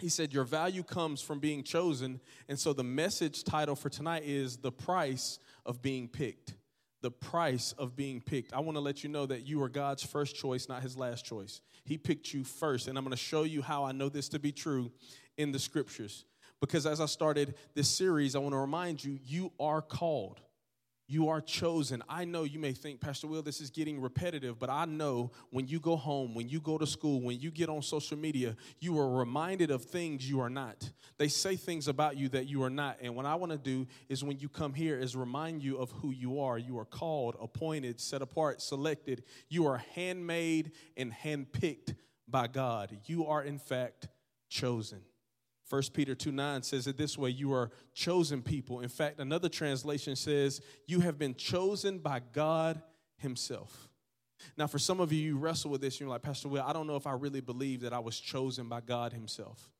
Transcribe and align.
he 0.00 0.08
said, 0.08 0.32
Your 0.32 0.44
value 0.44 0.82
comes 0.82 1.20
from 1.20 1.38
being 1.38 1.62
chosen. 1.62 2.20
And 2.48 2.58
so 2.58 2.72
the 2.72 2.84
message 2.84 3.44
title 3.44 3.76
for 3.76 3.88
tonight 3.88 4.22
is 4.24 4.56
The 4.56 4.72
Price 4.72 5.38
of 5.66 5.82
Being 5.82 6.08
Picked. 6.08 6.54
The 7.02 7.10
price 7.10 7.72
of 7.78 7.96
being 7.96 8.20
picked. 8.20 8.52
I 8.52 8.60
want 8.60 8.76
to 8.76 8.80
let 8.80 9.02
you 9.02 9.08
know 9.08 9.24
that 9.24 9.46
you 9.46 9.62
are 9.62 9.70
God's 9.70 10.02
first 10.02 10.36
choice, 10.36 10.68
not 10.68 10.82
his 10.82 10.98
last 10.98 11.24
choice. 11.24 11.62
He 11.84 11.96
picked 11.96 12.34
you 12.34 12.44
first. 12.44 12.88
And 12.88 12.98
I'm 12.98 13.04
going 13.04 13.12
to 13.12 13.16
show 13.16 13.44
you 13.44 13.62
how 13.62 13.84
I 13.84 13.92
know 13.92 14.10
this 14.10 14.28
to 14.30 14.38
be 14.38 14.52
true 14.52 14.92
in 15.38 15.50
the 15.52 15.58
scriptures. 15.58 16.24
Because 16.60 16.86
as 16.86 17.00
I 17.00 17.06
started 17.06 17.54
this 17.74 17.88
series, 17.88 18.36
I 18.36 18.38
want 18.40 18.52
to 18.52 18.58
remind 18.58 19.02
you, 19.02 19.18
you 19.24 19.52
are 19.58 19.80
called. 19.80 20.40
You 21.10 21.28
are 21.30 21.40
chosen. 21.40 22.04
I 22.08 22.24
know 22.24 22.44
you 22.44 22.60
may 22.60 22.72
think, 22.72 23.00
Pastor 23.00 23.26
Will, 23.26 23.42
this 23.42 23.60
is 23.60 23.68
getting 23.68 24.00
repetitive, 24.00 24.60
but 24.60 24.70
I 24.70 24.84
know 24.84 25.32
when 25.50 25.66
you 25.66 25.80
go 25.80 25.96
home, 25.96 26.36
when 26.36 26.48
you 26.48 26.60
go 26.60 26.78
to 26.78 26.86
school, 26.86 27.20
when 27.20 27.40
you 27.40 27.50
get 27.50 27.68
on 27.68 27.82
social 27.82 28.16
media, 28.16 28.54
you 28.78 28.96
are 28.96 29.10
reminded 29.10 29.72
of 29.72 29.82
things 29.82 30.30
you 30.30 30.38
are 30.38 30.48
not. 30.48 30.88
They 31.18 31.26
say 31.26 31.56
things 31.56 31.88
about 31.88 32.16
you 32.16 32.28
that 32.28 32.46
you 32.46 32.62
are 32.62 32.70
not. 32.70 32.98
And 33.02 33.16
what 33.16 33.26
I 33.26 33.34
want 33.34 33.50
to 33.50 33.58
do 33.58 33.88
is 34.08 34.22
when 34.22 34.38
you 34.38 34.48
come 34.48 34.72
here 34.72 35.00
is 35.00 35.16
remind 35.16 35.64
you 35.64 35.78
of 35.78 35.90
who 35.90 36.12
you 36.12 36.40
are. 36.42 36.56
You 36.56 36.78
are 36.78 36.84
called, 36.84 37.36
appointed, 37.42 37.98
set 37.98 38.22
apart, 38.22 38.62
selected. 38.62 39.24
You 39.48 39.66
are 39.66 39.78
handmade 39.96 40.70
and 40.96 41.12
handpicked 41.12 41.96
by 42.28 42.46
God. 42.46 42.96
You 43.06 43.26
are 43.26 43.42
in 43.42 43.58
fact 43.58 44.06
chosen. 44.48 45.00
1 45.70 45.82
Peter 45.94 46.16
2 46.16 46.32
9 46.32 46.62
says 46.62 46.88
it 46.88 46.98
this 46.98 47.16
way 47.16 47.30
you 47.30 47.52
are 47.52 47.70
chosen 47.94 48.42
people. 48.42 48.80
In 48.80 48.88
fact, 48.88 49.20
another 49.20 49.48
translation 49.48 50.16
says, 50.16 50.60
You 50.86 51.00
have 51.00 51.16
been 51.16 51.34
chosen 51.34 51.98
by 51.98 52.20
God 52.32 52.82
Himself. 53.18 53.88
Now, 54.56 54.66
for 54.66 54.78
some 54.78 55.00
of 55.00 55.12
you, 55.12 55.20
you 55.20 55.38
wrestle 55.38 55.70
with 55.70 55.80
this, 55.80 56.00
you're 56.00 56.08
like, 56.08 56.22
Pastor 56.22 56.48
Will, 56.48 56.62
I 56.62 56.72
don't 56.72 56.86
know 56.86 56.96
if 56.96 57.06
I 57.06 57.12
really 57.12 57.40
believe 57.40 57.82
that 57.82 57.92
I 57.92 58.00
was 58.00 58.18
chosen 58.18 58.68
by 58.68 58.80
God 58.80 59.12
Himself. 59.12 59.70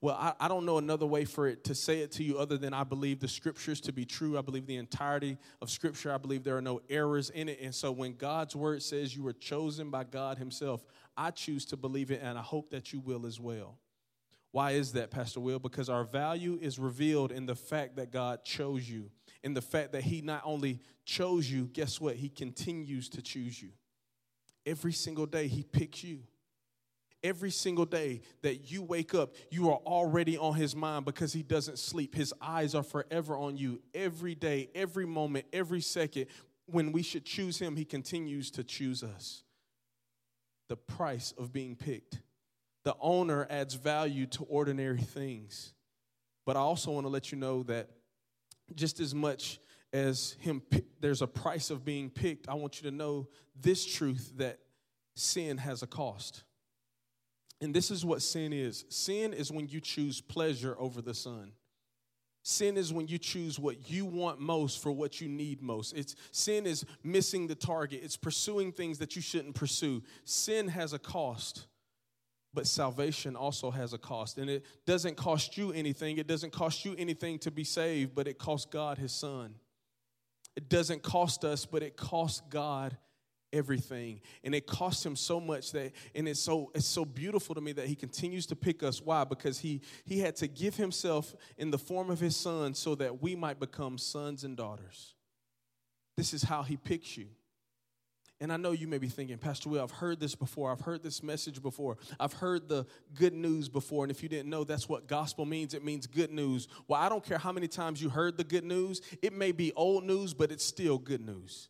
Well, 0.00 0.14
I, 0.14 0.32
I, 0.38 0.46
don't 0.46 0.64
know 0.64 0.78
another 0.78 1.06
way 1.06 1.24
for 1.24 1.48
it 1.48 1.64
to 1.64 1.74
say 1.74 2.00
it 2.00 2.12
to 2.12 2.22
you 2.22 2.38
other 2.38 2.56
than 2.56 2.72
I 2.72 2.84
believe 2.84 3.18
the 3.18 3.26
scriptures 3.26 3.80
to 3.82 3.92
be 3.92 4.04
true. 4.04 4.38
I 4.38 4.42
believe 4.42 4.66
the 4.66 4.76
entirety 4.76 5.36
of 5.60 5.70
scripture. 5.70 6.12
I 6.12 6.18
believe 6.18 6.44
there 6.44 6.56
are 6.56 6.62
no 6.62 6.80
errors 6.88 7.30
in 7.30 7.48
it. 7.48 7.58
And 7.60 7.74
so 7.74 7.90
when 7.90 8.14
God's 8.14 8.54
word 8.54 8.82
says 8.82 9.16
you 9.16 9.24
were 9.24 9.32
chosen 9.32 9.90
by 9.90 10.04
God 10.04 10.38
Himself, 10.38 10.84
I 11.16 11.32
choose 11.32 11.64
to 11.66 11.76
believe 11.76 12.12
it, 12.12 12.20
and 12.22 12.38
I 12.38 12.42
hope 12.42 12.70
that 12.70 12.92
you 12.92 13.00
will 13.00 13.26
as 13.26 13.40
well. 13.40 13.78
Why 14.52 14.72
is 14.72 14.92
that, 14.92 15.10
Pastor 15.10 15.40
Will? 15.40 15.58
Because 15.58 15.88
our 15.88 16.04
value 16.04 16.58
is 16.60 16.78
revealed 16.78 17.30
in 17.30 17.46
the 17.46 17.54
fact 17.54 17.96
that 17.96 18.10
God 18.10 18.44
chose 18.44 18.88
you, 18.88 19.10
in 19.44 19.54
the 19.54 19.62
fact 19.62 19.92
that 19.92 20.02
He 20.02 20.22
not 20.22 20.42
only 20.44 20.80
chose 21.04 21.50
you, 21.50 21.66
guess 21.66 22.00
what? 22.00 22.16
He 22.16 22.28
continues 22.28 23.08
to 23.10 23.22
choose 23.22 23.62
you. 23.62 23.70
Every 24.66 24.92
single 24.92 25.26
day, 25.26 25.46
He 25.46 25.62
picks 25.62 26.02
you. 26.02 26.20
Every 27.22 27.50
single 27.50 27.84
day 27.84 28.22
that 28.42 28.70
you 28.70 28.82
wake 28.82 29.14
up, 29.14 29.34
you 29.50 29.70
are 29.70 29.78
already 29.86 30.36
on 30.36 30.54
His 30.54 30.74
mind 30.74 31.04
because 31.04 31.32
He 31.32 31.44
doesn't 31.44 31.78
sleep. 31.78 32.14
His 32.14 32.34
eyes 32.40 32.74
are 32.74 32.82
forever 32.82 33.36
on 33.36 33.56
you. 33.56 33.80
Every 33.94 34.34
day, 34.34 34.68
every 34.74 35.06
moment, 35.06 35.46
every 35.52 35.80
second, 35.80 36.26
when 36.66 36.90
we 36.90 37.02
should 37.02 37.24
choose 37.24 37.58
Him, 37.60 37.76
He 37.76 37.84
continues 37.84 38.50
to 38.52 38.64
choose 38.64 39.04
us. 39.04 39.44
The 40.68 40.76
price 40.76 41.34
of 41.38 41.52
being 41.52 41.76
picked 41.76 42.20
the 42.84 42.96
owner 43.00 43.46
adds 43.50 43.74
value 43.74 44.26
to 44.26 44.44
ordinary 44.44 45.00
things. 45.00 45.74
But 46.46 46.56
I 46.56 46.60
also 46.60 46.90
want 46.90 47.04
to 47.04 47.10
let 47.10 47.32
you 47.32 47.38
know 47.38 47.62
that 47.64 47.90
just 48.74 49.00
as 49.00 49.14
much 49.14 49.60
as 49.92 50.36
him 50.40 50.62
there's 51.00 51.22
a 51.22 51.26
price 51.26 51.70
of 51.70 51.84
being 51.84 52.10
picked, 52.10 52.48
I 52.48 52.54
want 52.54 52.80
you 52.80 52.90
to 52.90 52.96
know 52.96 53.28
this 53.60 53.84
truth 53.84 54.32
that 54.36 54.58
sin 55.14 55.58
has 55.58 55.82
a 55.82 55.86
cost. 55.86 56.44
And 57.60 57.74
this 57.74 57.90
is 57.90 58.04
what 58.04 58.22
sin 58.22 58.52
is. 58.52 58.84
Sin 58.88 59.34
is 59.34 59.52
when 59.52 59.68
you 59.68 59.80
choose 59.80 60.20
pleasure 60.20 60.74
over 60.78 61.02
the 61.02 61.12
son. 61.14 61.52
Sin 62.42 62.78
is 62.78 62.90
when 62.90 63.06
you 63.06 63.18
choose 63.18 63.58
what 63.58 63.90
you 63.90 64.06
want 64.06 64.40
most 64.40 64.82
for 64.82 64.90
what 64.90 65.20
you 65.20 65.28
need 65.28 65.60
most. 65.60 65.92
It's 65.92 66.16
sin 66.32 66.64
is 66.64 66.86
missing 67.04 67.46
the 67.46 67.54
target. 67.54 68.00
It's 68.02 68.16
pursuing 68.16 68.72
things 68.72 68.98
that 68.98 69.14
you 69.14 69.20
shouldn't 69.20 69.54
pursue. 69.54 70.02
Sin 70.24 70.68
has 70.68 70.94
a 70.94 70.98
cost. 70.98 71.66
But 72.52 72.66
salvation 72.66 73.36
also 73.36 73.70
has 73.70 73.92
a 73.92 73.98
cost. 73.98 74.38
And 74.38 74.50
it 74.50 74.64
doesn't 74.84 75.16
cost 75.16 75.56
you 75.56 75.72
anything. 75.72 76.18
It 76.18 76.26
doesn't 76.26 76.52
cost 76.52 76.84
you 76.84 76.94
anything 76.98 77.38
to 77.40 77.50
be 77.50 77.64
saved, 77.64 78.14
but 78.14 78.26
it 78.26 78.38
costs 78.38 78.66
God 78.70 78.98
his 78.98 79.12
son. 79.12 79.54
It 80.56 80.68
doesn't 80.68 81.02
cost 81.02 81.44
us, 81.44 81.64
but 81.64 81.82
it 81.82 81.96
costs 81.96 82.42
God 82.50 82.96
everything. 83.52 84.20
And 84.42 84.54
it 84.54 84.66
costs 84.66 85.04
him 85.04 85.16
so 85.16 85.40
much 85.40 85.72
that 85.72 85.92
and 86.14 86.28
it's 86.28 86.40
so 86.40 86.70
it's 86.74 86.86
so 86.86 87.04
beautiful 87.04 87.54
to 87.54 87.60
me 87.60 87.72
that 87.72 87.86
he 87.86 87.94
continues 87.94 88.46
to 88.46 88.56
pick 88.56 88.82
us. 88.82 89.00
Why? 89.00 89.24
Because 89.24 89.58
he 89.58 89.80
he 90.04 90.18
had 90.18 90.36
to 90.36 90.48
give 90.48 90.76
himself 90.76 91.34
in 91.56 91.70
the 91.70 91.78
form 91.78 92.10
of 92.10 92.18
his 92.18 92.36
son 92.36 92.74
so 92.74 92.94
that 92.96 93.22
we 93.22 93.36
might 93.36 93.60
become 93.60 93.98
sons 93.98 94.44
and 94.44 94.56
daughters. 94.56 95.14
This 96.16 96.34
is 96.34 96.42
how 96.42 96.62
he 96.62 96.76
picks 96.76 97.16
you. 97.16 97.28
And 98.42 98.50
I 98.50 98.56
know 98.56 98.72
you 98.72 98.88
may 98.88 98.96
be 98.96 99.08
thinking, 99.08 99.36
Pastor 99.36 99.68
Will, 99.68 99.82
I've 99.82 99.90
heard 99.90 100.18
this 100.18 100.34
before. 100.34 100.72
I've 100.72 100.80
heard 100.80 101.02
this 101.02 101.22
message 101.22 101.62
before. 101.62 101.98
I've 102.18 102.32
heard 102.32 102.68
the 102.68 102.86
good 103.14 103.34
news 103.34 103.68
before. 103.68 104.02
And 104.02 104.10
if 104.10 104.22
you 104.22 104.30
didn't 104.30 104.48
know, 104.48 104.64
that's 104.64 104.88
what 104.88 105.06
gospel 105.06 105.44
means. 105.44 105.74
It 105.74 105.84
means 105.84 106.06
good 106.06 106.32
news. 106.32 106.66
Well, 106.88 106.98
I 106.98 107.10
don't 107.10 107.22
care 107.22 107.36
how 107.36 107.52
many 107.52 107.68
times 107.68 108.00
you 108.00 108.08
heard 108.08 108.38
the 108.38 108.44
good 108.44 108.64
news. 108.64 109.02
It 109.20 109.34
may 109.34 109.52
be 109.52 109.74
old 109.74 110.04
news, 110.04 110.32
but 110.32 110.50
it's 110.50 110.64
still 110.64 110.96
good 110.96 111.20
news. 111.20 111.68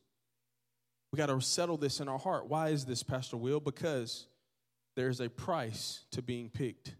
We 1.12 1.16
got 1.16 1.26
to 1.26 1.40
settle 1.40 1.76
this 1.76 1.98
in 1.98 2.06
our 2.06 2.18
heart. 2.18 2.48
Why 2.48 2.68
is 2.68 2.84
this, 2.84 3.02
Pastor 3.02 3.36
Will? 3.36 3.58
Because 3.58 4.26
there's 4.94 5.20
a 5.20 5.28
price 5.28 6.04
to 6.12 6.22
being 6.22 6.50
picked, 6.50 6.94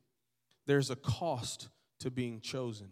there's 0.67 0.91
a 0.91 0.97
cost 0.97 1.69
to 2.01 2.11
being 2.11 2.41
chosen. 2.41 2.89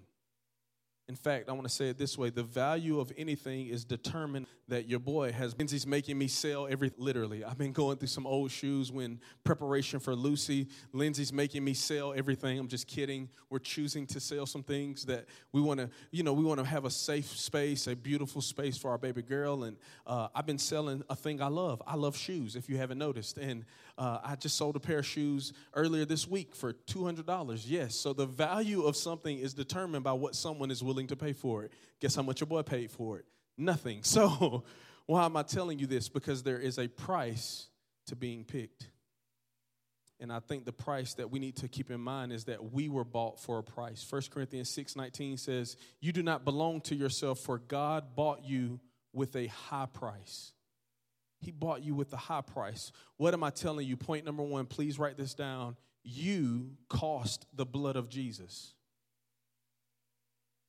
In 1.08 1.16
fact, 1.16 1.48
I 1.48 1.52
want 1.52 1.66
to 1.66 1.72
say 1.72 1.88
it 1.88 1.96
this 1.96 2.18
way 2.18 2.28
the 2.28 2.42
value 2.42 3.00
of 3.00 3.10
anything 3.16 3.68
is 3.68 3.82
determined 3.82 4.46
that 4.68 4.86
your 4.86 4.98
boy 4.98 5.32
has 5.32 5.56
Lindsay's 5.56 5.86
making 5.86 6.18
me 6.18 6.28
sell 6.28 6.66
every 6.68 6.92
literally. 6.98 7.42
I've 7.42 7.56
been 7.56 7.72
going 7.72 7.96
through 7.96 8.08
some 8.08 8.26
old 8.26 8.50
shoes 8.50 8.92
when 8.92 9.18
preparation 9.42 10.00
for 10.00 10.14
Lucy. 10.14 10.68
Lindsay's 10.92 11.32
making 11.32 11.64
me 11.64 11.72
sell 11.72 12.12
everything. 12.12 12.58
I'm 12.58 12.68
just 12.68 12.86
kidding. 12.86 13.30
We're 13.48 13.58
choosing 13.58 14.06
to 14.08 14.20
sell 14.20 14.44
some 14.44 14.62
things 14.62 15.06
that 15.06 15.24
we 15.52 15.62
want 15.62 15.80
to, 15.80 15.88
you 16.10 16.22
know, 16.22 16.34
we 16.34 16.44
want 16.44 16.60
to 16.60 16.66
have 16.66 16.84
a 16.84 16.90
safe 16.90 17.34
space, 17.38 17.86
a 17.86 17.96
beautiful 17.96 18.42
space 18.42 18.76
for 18.76 18.90
our 18.90 18.98
baby 18.98 19.22
girl. 19.22 19.64
And 19.64 19.78
uh, 20.06 20.28
I've 20.34 20.44
been 20.44 20.58
selling 20.58 21.02
a 21.08 21.16
thing 21.16 21.40
I 21.40 21.48
love. 21.48 21.82
I 21.86 21.96
love 21.96 22.18
shoes, 22.18 22.54
if 22.54 22.68
you 22.68 22.76
haven't 22.76 22.98
noticed. 22.98 23.38
And 23.38 23.64
uh, 23.98 24.20
I 24.22 24.36
just 24.36 24.56
sold 24.56 24.76
a 24.76 24.80
pair 24.80 25.00
of 25.00 25.06
shoes 25.06 25.52
earlier 25.74 26.04
this 26.04 26.26
week 26.26 26.54
for 26.54 26.72
$200. 26.72 27.64
Yes. 27.66 27.96
So 27.96 28.12
the 28.12 28.26
value 28.26 28.84
of 28.84 28.96
something 28.96 29.36
is 29.36 29.54
determined 29.54 30.04
by 30.04 30.12
what 30.12 30.36
someone 30.36 30.70
is 30.70 30.82
willing 30.82 31.08
to 31.08 31.16
pay 31.16 31.32
for 31.32 31.64
it. 31.64 31.72
Guess 32.00 32.14
how 32.14 32.22
much 32.22 32.40
your 32.40 32.46
boy 32.46 32.62
paid 32.62 32.92
for 32.92 33.18
it? 33.18 33.24
Nothing. 33.56 34.02
So 34.08 34.64
why 35.06 35.24
am 35.24 35.36
I 35.36 35.42
telling 35.42 35.78
you 35.78 35.86
this? 35.86 36.08
Because 36.08 36.42
there 36.42 36.58
is 36.58 36.78
a 36.78 36.86
price 36.86 37.68
to 38.06 38.16
being 38.16 38.44
picked. 38.44 38.88
And 40.20 40.32
I 40.32 40.40
think 40.40 40.64
the 40.64 40.72
price 40.72 41.14
that 41.14 41.30
we 41.30 41.38
need 41.38 41.56
to 41.56 41.68
keep 41.68 41.90
in 41.90 42.00
mind 42.00 42.32
is 42.32 42.44
that 42.44 42.72
we 42.72 42.88
were 42.88 43.04
bought 43.04 43.40
for 43.40 43.58
a 43.58 43.62
price. 43.62 44.06
1 44.08 44.22
Corinthians 44.30 44.68
6 44.70 44.96
19 44.96 45.36
says, 45.36 45.76
You 46.00 46.12
do 46.12 46.22
not 46.22 46.44
belong 46.44 46.82
to 46.82 46.94
yourself, 46.94 47.38
for 47.38 47.58
God 47.58 48.16
bought 48.16 48.44
you 48.44 48.80
with 49.12 49.34
a 49.36 49.46
high 49.46 49.86
price. 49.86 50.52
He 51.40 51.50
bought 51.50 51.82
you 51.82 51.94
with 51.94 52.12
a 52.12 52.16
high 52.16 52.40
price. 52.40 52.92
What 53.16 53.34
am 53.34 53.44
I 53.44 53.50
telling 53.50 53.86
you? 53.86 53.96
Point 53.96 54.24
number 54.24 54.42
one, 54.42 54.66
please 54.66 54.98
write 54.98 55.16
this 55.16 55.34
down. 55.34 55.76
You 56.02 56.70
cost 56.88 57.46
the 57.54 57.66
blood 57.66 57.96
of 57.96 58.08
Jesus. 58.08 58.74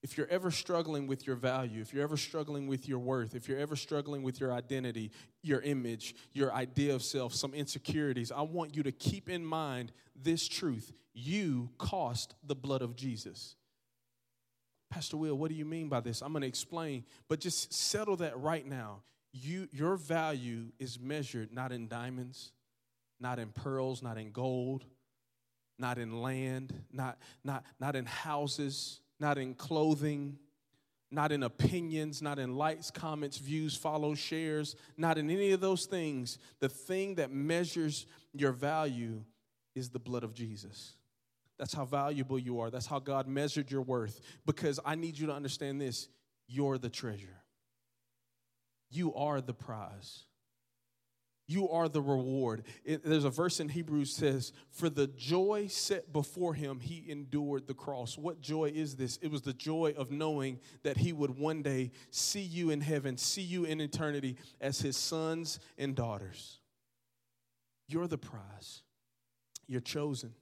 If 0.01 0.17
you're 0.17 0.27
ever 0.27 0.49
struggling 0.49 1.07
with 1.07 1.27
your 1.27 1.35
value, 1.35 1.81
if 1.81 1.93
you're 1.93 2.03
ever 2.03 2.15
struggling 2.15 2.67
with 2.67 2.87
your 2.87 2.99
worth, 2.99 3.35
if 3.35 3.49
you're 3.49 3.59
ever 3.59 3.75
struggling 3.75 4.23
with 4.23 4.39
your 4.39 4.53
identity, 4.53 5.11
your 5.41 5.59
image, 5.61 6.15
your 6.31 6.53
idea 6.53 6.95
of 6.95 7.03
self, 7.03 7.33
some 7.33 7.53
insecurities, 7.53 8.31
I 8.31 8.41
want 8.41 8.75
you 8.75 8.83
to 8.83 8.93
keep 8.93 9.27
in 9.27 9.43
mind 9.43 9.91
this 10.15 10.47
truth. 10.47 10.93
You 11.13 11.69
cost 11.77 12.35
the 12.45 12.55
blood 12.55 12.81
of 12.81 12.95
Jesus. 12.95 13.55
Pastor 14.89 15.17
Will, 15.17 15.37
what 15.37 15.49
do 15.49 15.55
you 15.55 15.65
mean 15.65 15.89
by 15.89 15.99
this? 15.99 16.21
I'm 16.21 16.31
going 16.31 16.41
to 16.41 16.47
explain, 16.47 17.03
but 17.27 17.39
just 17.39 17.73
settle 17.73 18.15
that 18.17 18.37
right 18.39 18.65
now. 18.65 19.01
You, 19.31 19.67
your 19.71 19.95
value 19.95 20.71
is 20.79 20.99
measured 20.99 21.53
not 21.53 21.71
in 21.71 21.87
diamonds, 21.87 22.51
not 23.19 23.39
in 23.39 23.49
pearls, 23.49 24.01
not 24.01 24.17
in 24.17 24.31
gold, 24.31 24.85
not 25.77 25.97
in 25.97 26.21
land, 26.21 26.73
not, 26.91 27.19
not, 27.43 27.63
not 27.79 27.95
in 27.95 28.05
houses 28.05 29.01
not 29.19 29.37
in 29.37 29.53
clothing, 29.53 30.37
not 31.11 31.31
in 31.31 31.43
opinions, 31.43 32.21
not 32.21 32.39
in 32.39 32.55
likes, 32.55 32.91
comments, 32.91 33.37
views, 33.37 33.75
follows, 33.75 34.19
shares, 34.19 34.75
not 34.95 35.17
in 35.17 35.29
any 35.29 35.51
of 35.51 35.59
those 35.59 35.85
things. 35.85 36.37
The 36.59 36.69
thing 36.69 37.15
that 37.15 37.31
measures 37.31 38.05
your 38.33 38.51
value 38.51 39.23
is 39.75 39.89
the 39.89 39.99
blood 39.99 40.23
of 40.23 40.33
Jesus. 40.33 40.93
That's 41.57 41.73
how 41.73 41.85
valuable 41.85 42.39
you 42.39 42.61
are. 42.61 42.69
That's 42.69 42.85
how 42.85 42.99
God 42.99 43.27
measured 43.27 43.69
your 43.69 43.81
worth. 43.81 44.21
Because 44.45 44.79
I 44.85 44.95
need 44.95 45.17
you 45.17 45.27
to 45.27 45.33
understand 45.33 45.81
this 45.81 46.07
you're 46.47 46.77
the 46.77 46.89
treasure, 46.89 47.43
you 48.89 49.13
are 49.15 49.41
the 49.41 49.53
prize. 49.53 50.23
You 51.47 51.67
are 51.69 51.89
the 51.89 52.01
reward. 52.01 52.63
It, 52.85 53.03
there's 53.03 53.23
a 53.23 53.31
verse 53.31 53.59
in 53.59 53.69
Hebrews 53.69 54.13
says, 54.13 54.53
"For 54.69 54.87
the 54.87 55.07
joy 55.07 55.65
set 55.67 56.13
before 56.13 56.53
him, 56.53 56.79
he 56.79 57.09
endured 57.09 57.65
the 57.65 57.73
cross." 57.73 58.19
What 58.19 58.39
joy 58.39 58.65
is 58.65 58.95
this? 58.95 59.17
It 59.17 59.31
was 59.31 59.41
the 59.41 59.53
joy 59.53 59.95
of 59.97 60.11
knowing 60.11 60.59
that 60.83 60.97
he 60.97 61.11
would 61.11 61.39
one 61.39 61.63
day 61.63 61.89
see 62.11 62.41
you 62.41 62.69
in 62.69 62.81
heaven, 62.81 63.17
see 63.17 63.41
you 63.41 63.65
in 63.65 63.81
eternity 63.81 64.37
as 64.61 64.79
his 64.81 64.95
sons 64.95 65.59
and 65.75 65.95
daughters. 65.95 66.59
You're 67.87 68.07
the 68.07 68.19
prize. 68.19 68.83
You're 69.67 69.81
chosen. 69.81 70.35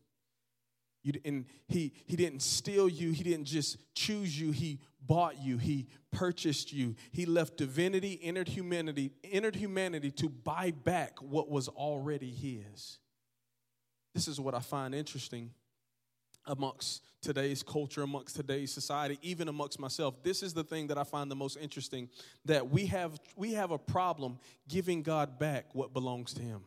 You, 1.03 1.13
and 1.23 1.45
he, 1.69 1.93
he 2.05 2.17
didn't 2.17 2.41
steal 2.41 2.89
you. 2.89 3.11
He 3.11 3.23
didn't 3.23 3.45
just 3.45 3.77
choose 3.95 4.37
you. 4.37 4.51
He 4.51 4.81
bought 5.07 5.41
you. 5.41 5.57
He 5.57 5.87
purchased 6.11 6.73
you. 6.73 6.95
He 7.11 7.25
left 7.25 7.57
divinity, 7.57 8.19
entered 8.21 8.49
humanity, 8.49 9.11
entered 9.23 9.55
humanity 9.55 10.11
to 10.11 10.29
buy 10.29 10.71
back 10.71 11.21
what 11.21 11.49
was 11.49 11.67
already 11.69 12.31
his. 12.31 12.99
This 14.13 14.27
is 14.27 14.39
what 14.39 14.53
I 14.53 14.59
find 14.59 14.93
interesting 14.93 15.51
amongst 16.45 17.03
today's 17.21 17.61
culture, 17.61 18.03
amongst 18.03 18.35
today's 18.35 18.71
society, 18.71 19.19
even 19.21 19.47
amongst 19.47 19.79
myself. 19.79 20.23
This 20.23 20.41
is 20.41 20.53
the 20.53 20.63
thing 20.63 20.87
that 20.87 20.97
I 20.97 21.03
find 21.03 21.29
the 21.29 21.35
most 21.35 21.57
interesting 21.57 22.09
that 22.45 22.69
we 22.69 22.85
have 22.87 23.19
we 23.35 23.53
have 23.53 23.71
a 23.71 23.77
problem 23.77 24.39
giving 24.67 25.03
God 25.03 25.37
back 25.37 25.73
what 25.73 25.93
belongs 25.93 26.33
to 26.35 26.41
him. 26.41 26.61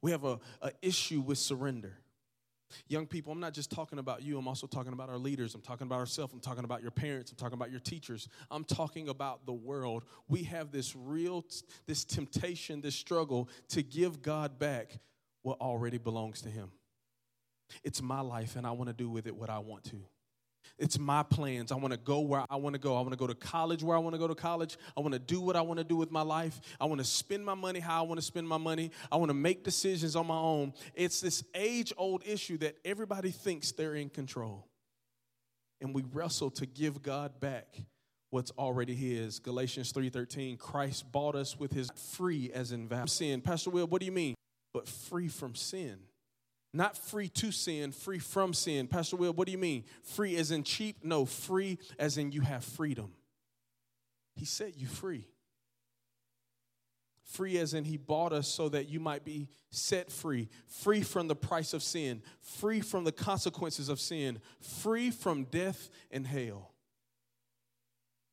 We 0.00 0.10
have 0.10 0.24
a, 0.24 0.40
a 0.60 0.72
issue 0.82 1.20
with 1.20 1.38
surrender. 1.38 1.96
Young 2.88 3.06
people, 3.06 3.32
I'm 3.32 3.40
not 3.40 3.54
just 3.54 3.70
talking 3.70 3.98
about 3.98 4.22
you, 4.22 4.38
I'm 4.38 4.48
also 4.48 4.66
talking 4.66 4.92
about 4.92 5.08
our 5.08 5.18
leaders. 5.18 5.54
I'm 5.54 5.60
talking 5.60 5.86
about 5.86 5.98
ourselves. 5.98 6.32
I'm 6.32 6.40
talking 6.40 6.64
about 6.64 6.82
your 6.82 6.90
parents. 6.90 7.30
I'm 7.30 7.36
talking 7.36 7.54
about 7.54 7.70
your 7.70 7.80
teachers. 7.80 8.28
I'm 8.50 8.64
talking 8.64 9.08
about 9.08 9.46
the 9.46 9.52
world. 9.52 10.04
We 10.28 10.44
have 10.44 10.70
this 10.70 10.94
real, 10.96 11.44
this 11.86 12.04
temptation, 12.04 12.80
this 12.80 12.94
struggle 12.94 13.48
to 13.68 13.82
give 13.82 14.22
God 14.22 14.58
back 14.58 14.98
what 15.42 15.60
already 15.60 15.98
belongs 15.98 16.42
to 16.42 16.48
Him. 16.48 16.70
It's 17.84 18.02
my 18.02 18.20
life, 18.20 18.56
and 18.56 18.66
I 18.66 18.72
want 18.72 18.88
to 18.88 18.94
do 18.94 19.08
with 19.08 19.26
it 19.26 19.34
what 19.34 19.50
I 19.50 19.58
want 19.58 19.84
to. 19.84 20.00
It's 20.78 20.98
my 20.98 21.22
plans. 21.22 21.70
I 21.72 21.76
want 21.76 21.92
to 21.92 21.98
go 21.98 22.20
where 22.20 22.44
I 22.50 22.56
want 22.56 22.74
to 22.74 22.78
go. 22.78 22.96
I 22.96 23.00
want 23.00 23.12
to 23.12 23.16
go 23.16 23.26
to 23.26 23.34
college 23.34 23.82
where 23.82 23.96
I 23.96 24.00
want 24.00 24.14
to 24.14 24.18
go 24.18 24.28
to 24.28 24.34
college. 24.34 24.76
I 24.96 25.00
want 25.00 25.12
to 25.12 25.18
do 25.18 25.40
what 25.40 25.56
I 25.56 25.60
want 25.60 25.78
to 25.78 25.84
do 25.84 25.96
with 25.96 26.10
my 26.10 26.22
life. 26.22 26.60
I 26.80 26.86
want 26.86 27.00
to 27.00 27.06
spend 27.06 27.44
my 27.44 27.54
money 27.54 27.80
how 27.80 28.02
I 28.04 28.06
want 28.06 28.18
to 28.18 28.26
spend 28.26 28.48
my 28.48 28.58
money. 28.58 28.90
I 29.10 29.16
want 29.16 29.30
to 29.30 29.34
make 29.34 29.64
decisions 29.64 30.16
on 30.16 30.26
my 30.26 30.36
own. 30.36 30.72
It's 30.94 31.20
this 31.20 31.44
age 31.54 31.92
old 31.96 32.22
issue 32.26 32.58
that 32.58 32.76
everybody 32.84 33.30
thinks 33.30 33.72
they're 33.72 33.94
in 33.94 34.08
control. 34.08 34.66
And 35.80 35.94
we 35.94 36.04
wrestle 36.12 36.50
to 36.52 36.66
give 36.66 37.02
God 37.02 37.40
back 37.40 37.76
what's 38.30 38.50
already 38.52 38.94
his. 38.94 39.38
Galatians 39.40 39.92
3:13, 39.92 40.56
Christ 40.56 41.10
bought 41.12 41.34
us 41.34 41.58
with 41.58 41.72
his 41.72 41.90
free 41.94 42.50
as 42.52 42.72
in 42.72 42.88
value. 42.88 43.06
Sin. 43.08 43.40
Pastor 43.40 43.70
Will, 43.70 43.86
what 43.86 44.00
do 44.00 44.06
you 44.06 44.12
mean? 44.12 44.34
But 44.72 44.88
free 44.88 45.28
from 45.28 45.54
sin. 45.54 45.98
Not 46.72 46.96
free 46.96 47.28
to 47.28 47.52
sin, 47.52 47.92
free 47.92 48.18
from 48.18 48.54
sin. 48.54 48.86
Pastor 48.86 49.16
Will, 49.16 49.32
what 49.32 49.46
do 49.46 49.52
you 49.52 49.58
mean? 49.58 49.84
Free 50.02 50.36
as 50.36 50.50
in 50.50 50.64
cheap? 50.64 50.96
No, 51.02 51.26
free 51.26 51.78
as 51.98 52.16
in 52.16 52.32
you 52.32 52.40
have 52.40 52.64
freedom. 52.64 53.12
He 54.34 54.46
set 54.46 54.78
you 54.78 54.86
free. 54.86 55.28
Free 57.24 57.58
as 57.58 57.74
in 57.74 57.84
he 57.84 57.96
bought 57.96 58.32
us 58.32 58.48
so 58.48 58.68
that 58.70 58.88
you 58.88 59.00
might 59.00 59.24
be 59.24 59.48
set 59.70 60.10
free, 60.10 60.48
free 60.66 61.02
from 61.02 61.28
the 61.28 61.36
price 61.36 61.72
of 61.72 61.82
sin, 61.82 62.22
free 62.40 62.80
from 62.80 63.04
the 63.04 63.12
consequences 63.12 63.88
of 63.88 64.00
sin, 64.00 64.40
free 64.60 65.10
from 65.10 65.44
death 65.44 65.88
and 66.10 66.26
hell. 66.26 66.71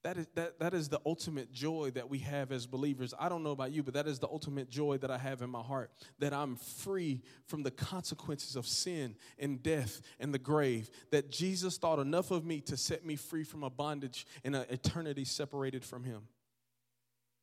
That 0.04 0.18
is, 0.18 0.28
that, 0.36 0.60
that 0.60 0.74
is 0.74 0.88
the 0.88 1.02
ultimate 1.06 1.52
joy 1.52 1.92
that 1.94 2.10
we 2.10 2.20
have 2.20 2.54
as 2.54 2.66
believers. 2.66 3.14
I 3.20 3.28
don't 3.28 3.44
know 3.44 3.52
about 3.52 3.74
you, 3.74 3.84
but 3.84 3.94
that 3.96 4.08
is 4.08 4.18
the 4.18 4.30
ultimate 4.30 4.70
joy 4.70 4.98
that 5.00 5.12
I 5.12 5.18
have 5.18 5.42
in 5.42 5.50
my 5.50 5.62
heart 5.62 5.92
that 6.20 6.34
I'm 6.34 6.56
free 6.56 7.22
from 7.48 7.64
the 7.64 7.72
consequences 7.72 8.56
of 8.56 8.66
sin 8.66 9.16
and 9.38 9.62
death 9.62 10.02
and 10.18 10.34
the 10.34 10.40
grave. 10.40 10.90
That 11.12 11.32
Jesus 11.32 11.78
thought 11.78 12.00
enough 12.00 12.32
of 12.32 12.46
me 12.46 12.62
to 12.62 12.78
set 12.78 13.06
me 13.06 13.18
free 13.18 13.44
from 13.44 13.64
a 13.64 13.70
bondage 13.70 14.26
and 14.46 14.56
an 14.56 14.66
eternity 14.70 15.26
separated 15.26 15.84
from 15.84 16.06
Him. 16.06 16.22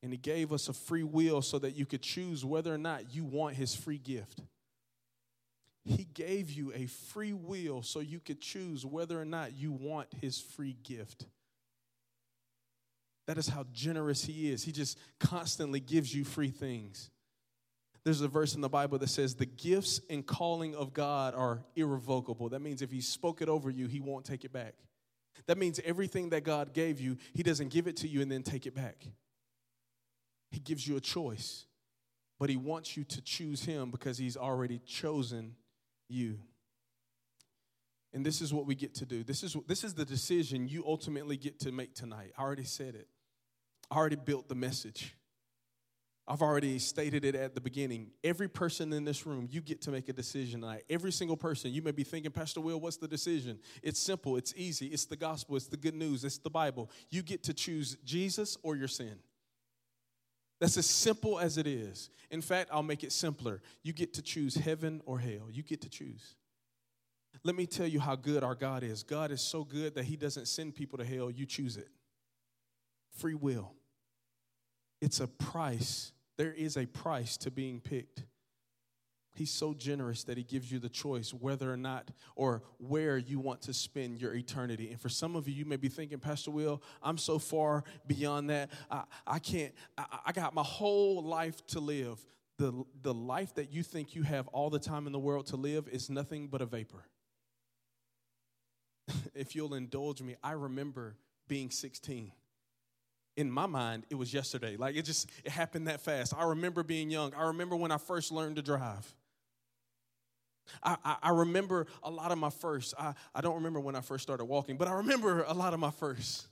And 0.03 0.11
He 0.11 0.19
gave 0.19 0.51
us 0.51 0.71
a 0.71 0.73
free 0.73 1.03
will 1.03 1.43
so 1.43 1.59
that 1.59 1.77
you 1.77 1.85
could 1.85 2.03
choose 2.03 2.43
whether 2.43 2.73
or 2.73 2.79
not 2.79 3.15
you 3.15 3.25
want 3.25 3.57
His 3.57 3.75
free 3.75 3.99
gift. 3.99 4.41
He 5.85 6.05
gave 6.15 6.51
you 6.51 6.73
a 6.75 6.87
free 6.87 7.35
will 7.35 7.83
so 7.83 8.01
you 8.01 8.19
could 8.19 8.41
choose 8.41 8.87
whether 8.87 9.21
or 9.21 9.27
not 9.27 9.55
you 9.55 9.73
want 9.73 10.09
His 10.23 10.41
free 10.41 10.77
gift. 10.83 11.27
That 13.27 13.39
is 13.39 13.49
how 13.49 13.65
generous 13.73 14.25
He 14.25 14.51
is. 14.51 14.63
He 14.65 14.73
just 14.73 14.99
constantly 15.19 15.81
gives 15.81 16.15
you 16.15 16.25
free 16.25 16.51
things. 16.51 17.11
There's 18.05 18.21
a 18.21 18.29
verse 18.29 18.55
in 18.55 18.61
the 18.61 18.69
Bible 18.69 18.99
that 18.99 19.09
says, 19.09 19.35
The 19.35 19.47
gifts 19.47 20.01
and 20.09 20.25
calling 20.25 20.77
of 20.77 20.93
God 20.93 21.35
are 21.35 21.65
irrevocable. 21.75 22.49
That 22.51 22.63
means 22.63 22.81
if 22.81 22.93
He 22.93 23.01
spoke 23.01 23.43
it 23.43 23.49
over 23.49 23.69
you, 23.69 23.89
He 23.89 23.99
won't 23.99 24.25
take 24.25 24.45
it 24.45 24.53
back. 24.53 24.75
That 25.47 25.59
means 25.59 25.81
everything 25.85 26.31
that 26.31 26.45
God 26.45 26.73
gave 26.73 27.01
you, 27.01 27.17
He 27.35 27.43
doesn't 27.43 27.71
give 27.71 27.89
it 27.89 27.97
to 27.99 28.09
you 28.09 28.23
and 28.23 28.31
then 28.31 28.45
take 28.45 28.65
it 28.65 28.77
back. 28.77 29.05
He 30.53 30.61
gives 30.61 30.87
you 30.87 30.97
a 30.97 31.01
choice, 31.01 31.67
but 32.39 32.49
He 32.49 32.57
wants 32.57 32.97
you 32.97 33.03
to 33.03 33.21
choose 33.21 33.65
Him 33.65 33.91
because 33.91 34.19
He's 34.19 34.37
already 34.37 34.79
chosen 34.87 35.57
you. 36.09 36.39
And 38.13 38.25
this 38.25 38.41
is 38.41 38.55
what 38.55 38.67
we 38.67 38.77
get 38.77 38.95
to 38.95 39.05
do. 39.05 39.25
This 39.25 39.43
is, 39.43 39.57
this 39.67 39.83
is 39.83 39.95
the 39.95 40.05
decision 40.05 40.69
you 40.69 40.85
ultimately 40.87 41.37
get 41.37 41.59
to 41.61 41.73
make 41.73 41.95
tonight. 41.95 42.33
I 42.39 42.43
already 42.43 42.65
said 42.65 42.95
it. 42.95 43.09
I 43.91 43.97
already 43.97 44.17
built 44.17 44.49
the 44.49 44.55
message. 44.55 45.15
I've 46.29 46.43
already 46.43 46.81
stated 46.81 47.25
it 47.25 47.37
at 47.37 47.55
the 47.55 47.61
beginning. 47.61 48.11
Every 48.25 48.49
person 48.49 48.93
in 48.93 49.05
this 49.05 49.27
room, 49.27 49.47
you 49.49 49.61
get 49.61 49.81
to 49.83 49.93
make 49.93 50.09
a 50.09 50.13
decision 50.13 50.63
tonight. 50.63 50.83
Every 50.91 51.13
single 51.13 51.37
person, 51.37 51.73
you 51.73 51.83
may 51.83 51.93
be 51.93 52.03
thinking, 52.03 52.33
Pastor 52.33 52.61
Will, 52.61 52.81
what's 52.81 52.97
the 52.97 53.07
decision? 53.07 53.61
It's 53.81 54.01
simple, 54.01 54.37
it's 54.37 54.53
easy, 54.57 54.87
it's 54.87 55.05
the 55.05 55.15
gospel, 55.17 55.55
it's 55.55 55.69
the 55.69 55.77
good 55.77 55.95
news, 55.95 56.25
it's 56.25 56.39
the 56.39 56.51
Bible. 56.51 56.91
You 57.11 57.23
get 57.23 57.45
to 57.45 57.55
choose 57.55 57.97
Jesus 58.05 58.59
or 58.65 58.75
your 58.75 58.89
sin. 58.89 59.15
That's 60.59 60.77
as 60.77 60.87
simple 60.87 61.39
as 61.39 61.59
it 61.59 61.67
is. 61.69 62.11
In 62.31 62.41
fact, 62.41 62.71
I'll 62.73 62.83
make 62.83 63.05
it 63.05 63.13
simpler. 63.13 63.63
You 63.85 63.93
get 63.93 64.15
to 64.15 64.23
choose 64.23 64.57
heaven 64.57 65.03
or 65.07 65.21
hell. 65.21 65.49
You 65.53 65.63
get 65.63 65.83
to 65.83 65.89
choose. 65.89 66.35
Let 67.45 67.55
me 67.55 67.67
tell 67.67 67.87
you 67.87 68.01
how 68.01 68.17
good 68.17 68.43
our 68.43 68.57
God 68.57 68.83
is. 68.83 69.05
God 69.05 69.31
is 69.31 69.43
so 69.43 69.63
good 69.63 69.95
that 69.95 70.07
He 70.07 70.17
doesn't 70.17 70.49
send 70.49 70.75
people 70.75 70.99
to 70.99 71.05
hell, 71.05 71.31
you 71.31 71.47
choose 71.47 71.77
it 71.77 71.89
free 73.17 73.35
will. 73.35 73.73
It's 75.01 75.21
a 75.21 75.27
price. 75.27 76.13
There 76.37 76.53
is 76.53 76.77
a 76.77 76.87
price 76.87 77.37
to 77.39 77.51
being 77.51 77.81
picked. 77.81 78.25
He's 79.35 79.51
so 79.51 79.75
generous 79.75 80.25
that 80.25 80.39
he 80.39 80.45
gives 80.45 80.73
you 80.73 80.79
the 80.79 80.89
choice 80.89 81.35
whether 81.35 81.71
or 81.71 81.77
not 81.77 82.11
or 82.37 82.63
where 82.79 83.19
you 83.19 83.39
want 83.39 83.61
to 83.63 83.75
spend 83.75 84.19
your 84.19 84.35
eternity. 84.35 84.91
And 84.91 85.01
for 85.01 85.11
some 85.11 85.37
of 85.37 85.47
you, 85.47 85.55
you 85.55 85.67
may 85.67 85.77
be 85.77 85.89
thinking, 85.89 86.19
Pastor 86.19 86.51
Will, 86.51 86.83
I'm 87.03 87.19
so 87.19 87.39
far 87.39 87.85
beyond 88.07 88.49
that. 88.49 88.71
I, 88.91 89.03
I 89.27 89.39
can't, 89.39 89.75
I, 89.99 90.05
I 90.27 90.33
got 90.33 90.55
my 90.55 90.63
whole 90.63 91.23
life 91.23 91.65
to 91.69 91.81
live. 91.81 92.25
The, 92.59 92.73
the 93.03 93.13
life 93.13 93.55
that 93.57 93.71
you 93.71 93.83
think 93.83 94.15
you 94.15 94.23
have 94.23 94.49
all 94.49 94.71
the 94.71 94.79
time 94.79 95.07
in 95.07 95.13
the 95.13 95.19
world 95.19 95.47
to 95.49 95.57
live 95.57 95.87
is 95.89 96.09
nothing 96.09 96.49
but 96.49 96.63
a 96.63 96.67
vapor. 96.67 97.05
if 99.35 99.55
you'll 99.55 99.75
indulge 99.75 100.23
me, 100.23 100.37
I 100.43 100.53
remember 100.53 101.17
being 101.47 101.71
16 101.71 102.33
in 103.37 103.51
my 103.51 103.67
mind, 103.67 104.05
it 104.11 104.15
was 104.15 104.33
yesterday. 104.33 104.77
Like 104.77 104.97
it 104.97 105.03
just 105.03 105.31
it 105.45 105.53
happened 105.53 105.89
that 105.89 106.01
fast. 106.01 106.35
I 106.37 106.45
remember 106.45 106.83
being 106.83 107.11
young. 107.11 107.35
I 107.35 107.49
remember 107.49 107.77
when 107.77 107.91
I 107.91 107.99
first 107.99 108.33
learned 108.33 108.57
to 108.57 108.63
drive. 108.63 109.15
I, 110.83 110.97
I, 111.05 111.17
I 111.23 111.31
remember 111.31 111.87
a 112.03 112.11
lot 112.11 112.33
of 112.33 112.39
my 112.39 112.51
first. 112.51 112.95
I, 112.99 113.15
I 113.35 113.41
don't 113.41 113.57
remember 113.57 113.79
when 113.81 113.95
I 113.95 114.01
first 114.01 114.23
started 114.23 114.47
walking, 114.47 114.77
but 114.77 114.89
I 114.89 114.95
remember 114.95 115.45
a 115.47 115.55
lot 115.55 115.75
of 115.75 115.81
my 115.81 115.91
first. 115.91 116.49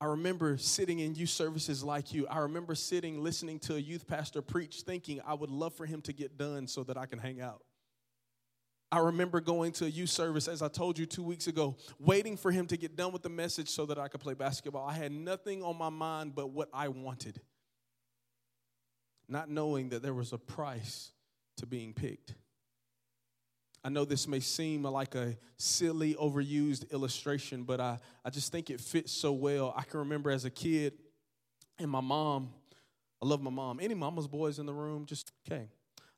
I 0.00 0.06
remember 0.06 0.58
sitting 0.58 0.98
in 0.98 1.14
youth 1.14 1.30
services 1.30 1.84
like 1.84 2.12
you. 2.12 2.26
I 2.26 2.40
remember 2.40 2.74
sitting 2.74 3.22
listening 3.22 3.58
to 3.60 3.76
a 3.76 3.78
youth 3.78 4.06
pastor 4.06 4.42
preach, 4.42 4.82
thinking 4.82 5.20
I 5.26 5.34
would 5.34 5.50
love 5.50 5.74
for 5.74 5.86
him 5.86 6.02
to 6.02 6.12
get 6.12 6.36
done 6.36 6.66
so 6.66 6.82
that 6.84 6.96
I 6.96 7.06
can 7.06 7.18
hang 7.18 7.40
out. 7.40 7.62
I 8.94 8.98
remember 8.98 9.40
going 9.40 9.72
to 9.72 9.86
a 9.86 9.88
youth 9.88 10.10
service, 10.10 10.46
as 10.46 10.62
I 10.62 10.68
told 10.68 11.00
you 11.00 11.04
two 11.04 11.24
weeks 11.24 11.48
ago, 11.48 11.76
waiting 11.98 12.36
for 12.36 12.52
him 12.52 12.68
to 12.68 12.76
get 12.76 12.94
done 12.94 13.10
with 13.10 13.22
the 13.22 13.28
message 13.28 13.68
so 13.68 13.86
that 13.86 13.98
I 13.98 14.06
could 14.06 14.20
play 14.20 14.34
basketball. 14.34 14.86
I 14.88 14.92
had 14.92 15.10
nothing 15.10 15.64
on 15.64 15.76
my 15.76 15.88
mind 15.88 16.36
but 16.36 16.50
what 16.50 16.68
I 16.72 16.86
wanted, 16.86 17.40
not 19.28 19.50
knowing 19.50 19.88
that 19.88 20.00
there 20.00 20.14
was 20.14 20.32
a 20.32 20.38
price 20.38 21.10
to 21.56 21.66
being 21.66 21.92
picked. 21.92 22.36
I 23.82 23.88
know 23.88 24.04
this 24.04 24.28
may 24.28 24.38
seem 24.38 24.84
like 24.84 25.16
a 25.16 25.36
silly, 25.56 26.14
overused 26.14 26.88
illustration, 26.92 27.64
but 27.64 27.80
I, 27.80 27.98
I 28.24 28.30
just 28.30 28.52
think 28.52 28.70
it 28.70 28.80
fits 28.80 29.10
so 29.10 29.32
well. 29.32 29.74
I 29.76 29.82
can 29.82 29.98
remember 29.98 30.30
as 30.30 30.44
a 30.44 30.50
kid, 30.50 30.92
and 31.80 31.90
my 31.90 32.00
mom, 32.00 32.50
I 33.20 33.26
love 33.26 33.42
my 33.42 33.50
mom. 33.50 33.80
Any 33.82 33.94
mama's 33.94 34.28
boys 34.28 34.60
in 34.60 34.66
the 34.66 34.72
room? 34.72 35.04
Just, 35.04 35.32
okay 35.48 35.66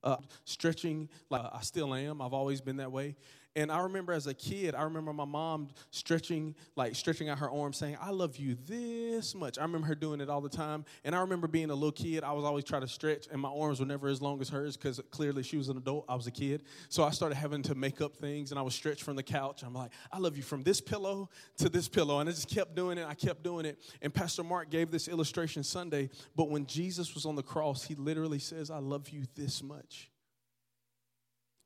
uh, 0.02 0.16
stretching 0.44 1.08
like 1.30 1.42
I 1.52 1.60
still 1.62 1.94
am. 1.94 2.20
I've 2.22 2.32
always 2.34 2.60
been 2.60 2.76
that 2.78 2.92
way. 2.92 3.16
And 3.56 3.72
I 3.72 3.80
remember 3.80 4.12
as 4.12 4.26
a 4.26 4.34
kid, 4.34 4.74
I 4.74 4.82
remember 4.82 5.14
my 5.14 5.24
mom 5.24 5.68
stretching, 5.90 6.54
like 6.76 6.94
stretching 6.94 7.30
out 7.30 7.38
her 7.38 7.50
arm 7.50 7.72
saying, 7.72 7.96
I 7.98 8.10
love 8.10 8.36
you 8.36 8.54
this 8.66 9.34
much. 9.34 9.58
I 9.58 9.62
remember 9.62 9.86
her 9.86 9.94
doing 9.94 10.20
it 10.20 10.28
all 10.28 10.42
the 10.42 10.50
time. 10.50 10.84
And 11.04 11.14
I 11.14 11.20
remember 11.20 11.48
being 11.48 11.70
a 11.70 11.74
little 11.74 11.90
kid, 11.90 12.22
I 12.22 12.32
was 12.32 12.44
always 12.44 12.64
trying 12.64 12.82
to 12.82 12.88
stretch, 12.88 13.28
and 13.32 13.40
my 13.40 13.48
arms 13.48 13.80
were 13.80 13.86
never 13.86 14.08
as 14.08 14.20
long 14.20 14.42
as 14.42 14.50
hers 14.50 14.76
because 14.76 15.00
clearly 15.10 15.42
she 15.42 15.56
was 15.56 15.70
an 15.70 15.78
adult. 15.78 16.04
I 16.06 16.14
was 16.14 16.26
a 16.26 16.30
kid. 16.30 16.64
So 16.90 17.02
I 17.02 17.10
started 17.10 17.36
having 17.36 17.62
to 17.62 17.74
make 17.74 18.02
up 18.02 18.14
things, 18.14 18.50
and 18.50 18.58
I 18.58 18.62
was 18.62 18.74
stretched 18.74 19.02
from 19.02 19.16
the 19.16 19.22
couch. 19.22 19.62
I'm 19.64 19.72
like, 19.72 19.90
I 20.12 20.18
love 20.18 20.36
you 20.36 20.42
from 20.42 20.62
this 20.62 20.82
pillow 20.82 21.30
to 21.56 21.70
this 21.70 21.88
pillow. 21.88 22.20
And 22.20 22.28
I 22.28 22.32
just 22.32 22.50
kept 22.50 22.74
doing 22.76 22.98
it. 22.98 23.06
I 23.08 23.14
kept 23.14 23.42
doing 23.42 23.64
it. 23.64 23.80
And 24.02 24.12
Pastor 24.12 24.44
Mark 24.44 24.68
gave 24.68 24.90
this 24.90 25.08
illustration 25.08 25.62
Sunday. 25.62 26.10
But 26.36 26.50
when 26.50 26.66
Jesus 26.66 27.14
was 27.14 27.24
on 27.24 27.36
the 27.36 27.42
cross, 27.42 27.84
he 27.84 27.94
literally 27.94 28.38
says, 28.38 28.70
I 28.70 28.80
love 28.80 29.08
you 29.08 29.22
this 29.34 29.62
much 29.62 30.10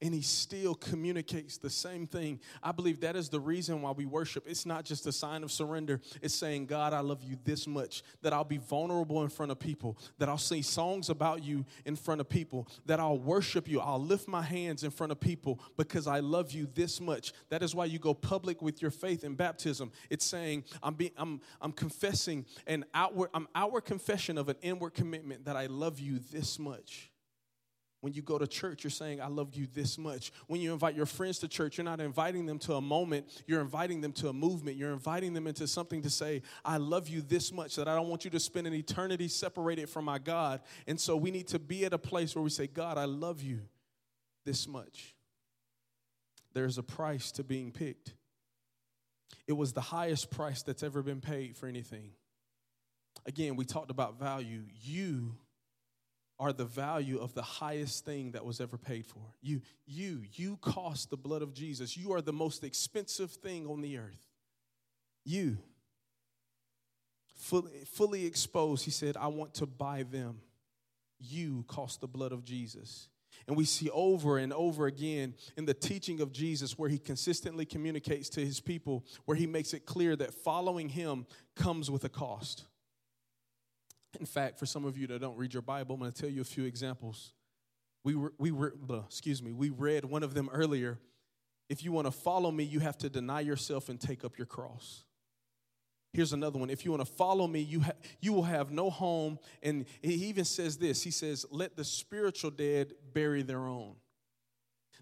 and 0.03 0.15
he 0.15 0.23
still 0.23 0.75
communicates 0.75 1.59
the 1.59 1.71
same 1.71 2.07
thing. 2.07 2.41
I 2.63 2.73
believe 2.73 3.01
that 3.01 3.17
is 3.17 3.29
the 3.29 3.41
reason 3.41 3.83
why 3.83 3.91
we 3.93 4.07
worship. 4.07 4.47
It's 4.47 4.65
not 4.65 4.85
just 4.85 5.07
a 5.07 5.13
sign 5.13 5.43
of 5.43 5.53
surrender, 5.53 6.01
it's 6.23 6.35
saying, 6.35 6.67
God, 6.67 6.93
I 6.93 7.01
love 7.01 7.23
you 7.23 7.37
this 7.45 7.67
much, 7.67 8.03
that 8.23 8.33
I'll 8.33 8.45
be 8.45 8.59
vulnerable 8.59 9.23
in 9.23 9.29
front 9.29 9.53
of 9.53 9.59
people, 9.59 9.99
that 10.19 10.29
I'll 10.29 10.39
sing 10.39 10.63
songs 10.63 11.11
about 11.11 11.43
you 11.43 11.65
in 11.85 11.97
front 11.97 12.21
of 12.21 12.29
people, 12.29 12.69
that 12.87 13.01
I'll 13.01 13.19
worship 13.19 13.69
you, 13.69 13.81
I'll 13.81 14.03
lift 14.03 14.29
my 14.29 14.43
hands 14.43 14.85
in 14.85 14.91
front 14.91 15.13
of 15.13 15.21
people 15.21 15.61
because 15.77 16.07
I 16.07 16.21
love 16.21 16.53
you 16.53 16.69
this 16.75 17.01
much. 17.01 17.33
That 17.51 17.63
is 17.63 17.75
why 17.75 17.85
you 17.87 17.99
go 17.99 18.15
public 18.15 18.63
with 18.63 18.81
your 18.81 18.91
faith 18.91 19.25
in 19.25 19.35
baptism. 19.35 19.93
It's 20.09 20.25
saying, 20.25 20.65
I'm, 20.83 20.97
I'm, 21.17 21.41
I'm 21.61 21.73
confessing 21.73 22.47
an 22.67 22.85
outward, 22.95 23.31
I'm 23.35 23.49
outward 23.55 23.83
confession 23.83 24.39
of 24.39 24.49
an 24.49 24.57
inward 24.63 24.95
commitment 24.95 25.45
that 25.45 25.57
I 25.57 25.67
love 25.67 26.01
you 26.01 26.19
this 26.19 26.59
much. 26.59 27.10
When 28.01 28.15
you 28.15 28.23
go 28.23 28.39
to 28.39 28.47
church, 28.47 28.83
you're 28.83 28.91
saying, 28.91 29.21
I 29.21 29.27
love 29.27 29.55
you 29.55 29.67
this 29.75 29.99
much. 29.99 30.33
When 30.47 30.61
you 30.61 30.73
invite 30.73 30.95
your 30.95 31.05
friends 31.05 31.39
to 31.41 31.49
church, 31.49 31.77
you're 31.77 31.85
not 31.85 32.01
inviting 32.01 32.47
them 32.47 32.59
to 32.61 32.75
a 32.75 32.81
moment, 32.81 33.43
you're 33.47 33.61
inviting 33.61 34.01
them 34.01 34.13
to 34.15 34.29
a 34.29 34.33
movement. 34.33 34.79
You're 34.79 34.93
inviting 34.93 35.35
them 35.35 35.47
into 35.47 35.67
something 35.67 36.01
to 36.03 36.11
say, 36.11 36.41
I 36.65 36.79
love 36.79 37.09
you 37.09 37.21
this 37.21 37.53
much 37.53 37.77
that 37.77 37.89
I 37.89 37.95
don't 37.95 38.09
want 38.09 38.25
you 38.25 38.31
to 38.31 38.41
spend 38.41 38.67
an 38.67 38.73
eternity 38.73 39.29
separated 39.29 39.91
from 39.91 40.07
my 40.07 40.19
God. 40.19 40.63
And 40.87 40.99
so 40.99 41.15
we 41.17 41.31
need 41.31 41.49
to 41.49 41.59
be 41.59 41.85
at 41.85 41.93
a 41.93 41.99
place 41.99 42.35
where 42.35 42.43
we 42.43 42.51
say, 42.51 42.67
God, 42.67 42.97
I 42.97 43.05
love 43.05 43.43
you 43.43 43.61
this 44.47 44.67
much. 44.67 45.15
There's 46.55 46.79
a 46.79 46.83
price 46.83 47.31
to 47.33 47.45
being 47.45 47.71
picked. 47.71 48.15
It 49.47 49.53
was 49.53 49.73
the 49.73 49.81
highest 49.81 50.31
price 50.31 50.63
that's 50.63 50.83
ever 50.83 51.03
been 51.03 51.21
paid 51.21 51.57
for 51.57 51.67
anything. 51.67 52.13
Again, 53.27 53.57
we 53.57 53.65
talked 53.67 53.91
about 53.91 54.19
value. 54.19 54.63
You 54.83 55.35
are 56.41 56.55
the 56.55 56.65
value 56.65 57.19
of 57.19 57.35
the 57.35 57.43
highest 57.43 58.07
thing 58.07 58.33
that 58.33 58.45
was 58.47 58.63
ever 58.63 58.79
paid 58.79 59.07
for. 59.07 59.21
You, 59.43 59.61
you, 59.87 60.23
you 60.33 60.57
cost 60.57 61.11
the 61.11 61.19
blood 61.19 61.43
of 61.43 61.53
Jesus. 61.53 61.99
You 61.99 62.13
are 62.15 62.23
the 62.23 62.33
most 62.33 62.65
expensive 62.65 63.31
thing 63.31 63.67
on 63.67 63.83
the 63.83 63.99
earth. 63.99 64.27
You, 65.23 65.59
fully, 67.37 67.85
fully 67.93 68.25
exposed, 68.25 68.87
he 68.87 68.91
said, 68.91 69.19
I 69.19 69.27
want 69.27 69.53
to 69.55 69.67
buy 69.67 70.05
them. 70.05 70.41
You 71.19 71.67
cost 71.69 72.01
the 72.01 72.09
blood 72.09 72.33
of 72.33 72.43
Jesus. 72.43 73.11
And 73.47 73.55
we 73.55 73.67
see 73.67 73.91
over 73.91 74.39
and 74.39 74.53
over 74.55 74.87
again 74.87 75.35
in 75.59 75.67
the 75.67 75.75
teaching 75.75 76.23
of 76.23 76.33
Jesus 76.33 76.79
where 76.79 76.89
he 76.89 76.99
consistently 76.99 77.67
communicates 77.67 78.31
to 78.31 78.41
his 78.45 78.61
people, 78.61 79.05
where 79.27 79.37
he 79.37 79.47
makes 79.47 79.75
it 79.75 79.85
clear 79.85 80.17
that 80.17 80.33
following 80.33 80.89
him 80.89 81.27
comes 81.55 81.91
with 81.91 82.05
a 82.05 82.09
cost. 82.09 82.65
In 84.19 84.27
fact, 84.27 84.59
for 84.59 84.67
some 84.67 84.85
of 84.85 84.99
you 84.99 85.07
that 85.09 85.21
don't 85.21 85.37
read 85.37 85.53
your 85.55 85.63
Bible, 85.63 85.95
I'm 85.95 86.01
going 86.01 86.13
to 86.13 86.21
tell 86.21 86.31
you 86.31 86.41
a 86.41 86.45
few 86.45 86.65
examples. 86.65 87.33
We 88.03 88.15
were, 88.15 88.33
we 88.39 88.51
were, 88.51 88.75
excuse 89.07 89.43
me, 89.43 89.53
we 89.53 89.71
read 89.71 90.05
one 90.05 90.23
of 90.23 90.35
them 90.35 90.49
earlier. 90.53 90.99
If 91.69 91.85
you 91.85 91.93
want 91.93 92.07
to 92.07 92.11
follow 92.11 92.51
me, 92.51 92.65
you 92.65 92.81
have 92.81 92.99
to 92.99 93.09
deny 93.09 93.41
yourself 93.41 93.89
and 93.89 94.01
take 94.01 94.25
up 94.25 94.37
your 94.39 94.47
cross. 94.47 95.05
Here's 96.13 96.33
another 96.33 96.59
one. 96.59 96.71
If 96.71 96.85
you 96.85 96.91
want 96.91 97.07
to 97.07 97.13
follow 97.13 97.47
me, 97.47 97.61
you, 97.61 97.83
ha- 97.83 97.93
you 98.21 98.33
will 98.33 98.43
have 98.43 98.73
no 98.73 98.91
home. 98.91 99.39
And 99.63 99.87
he 100.03 100.15
even 100.27 100.45
says 100.45 100.77
this 100.77 101.03
He 101.03 101.13
says, 101.13 101.47
Let 101.51 101.77
the 101.77 101.85
spiritual 101.85 102.51
dead 102.51 102.95
bury 103.13 103.43
their 103.43 103.67
own. 103.67 103.95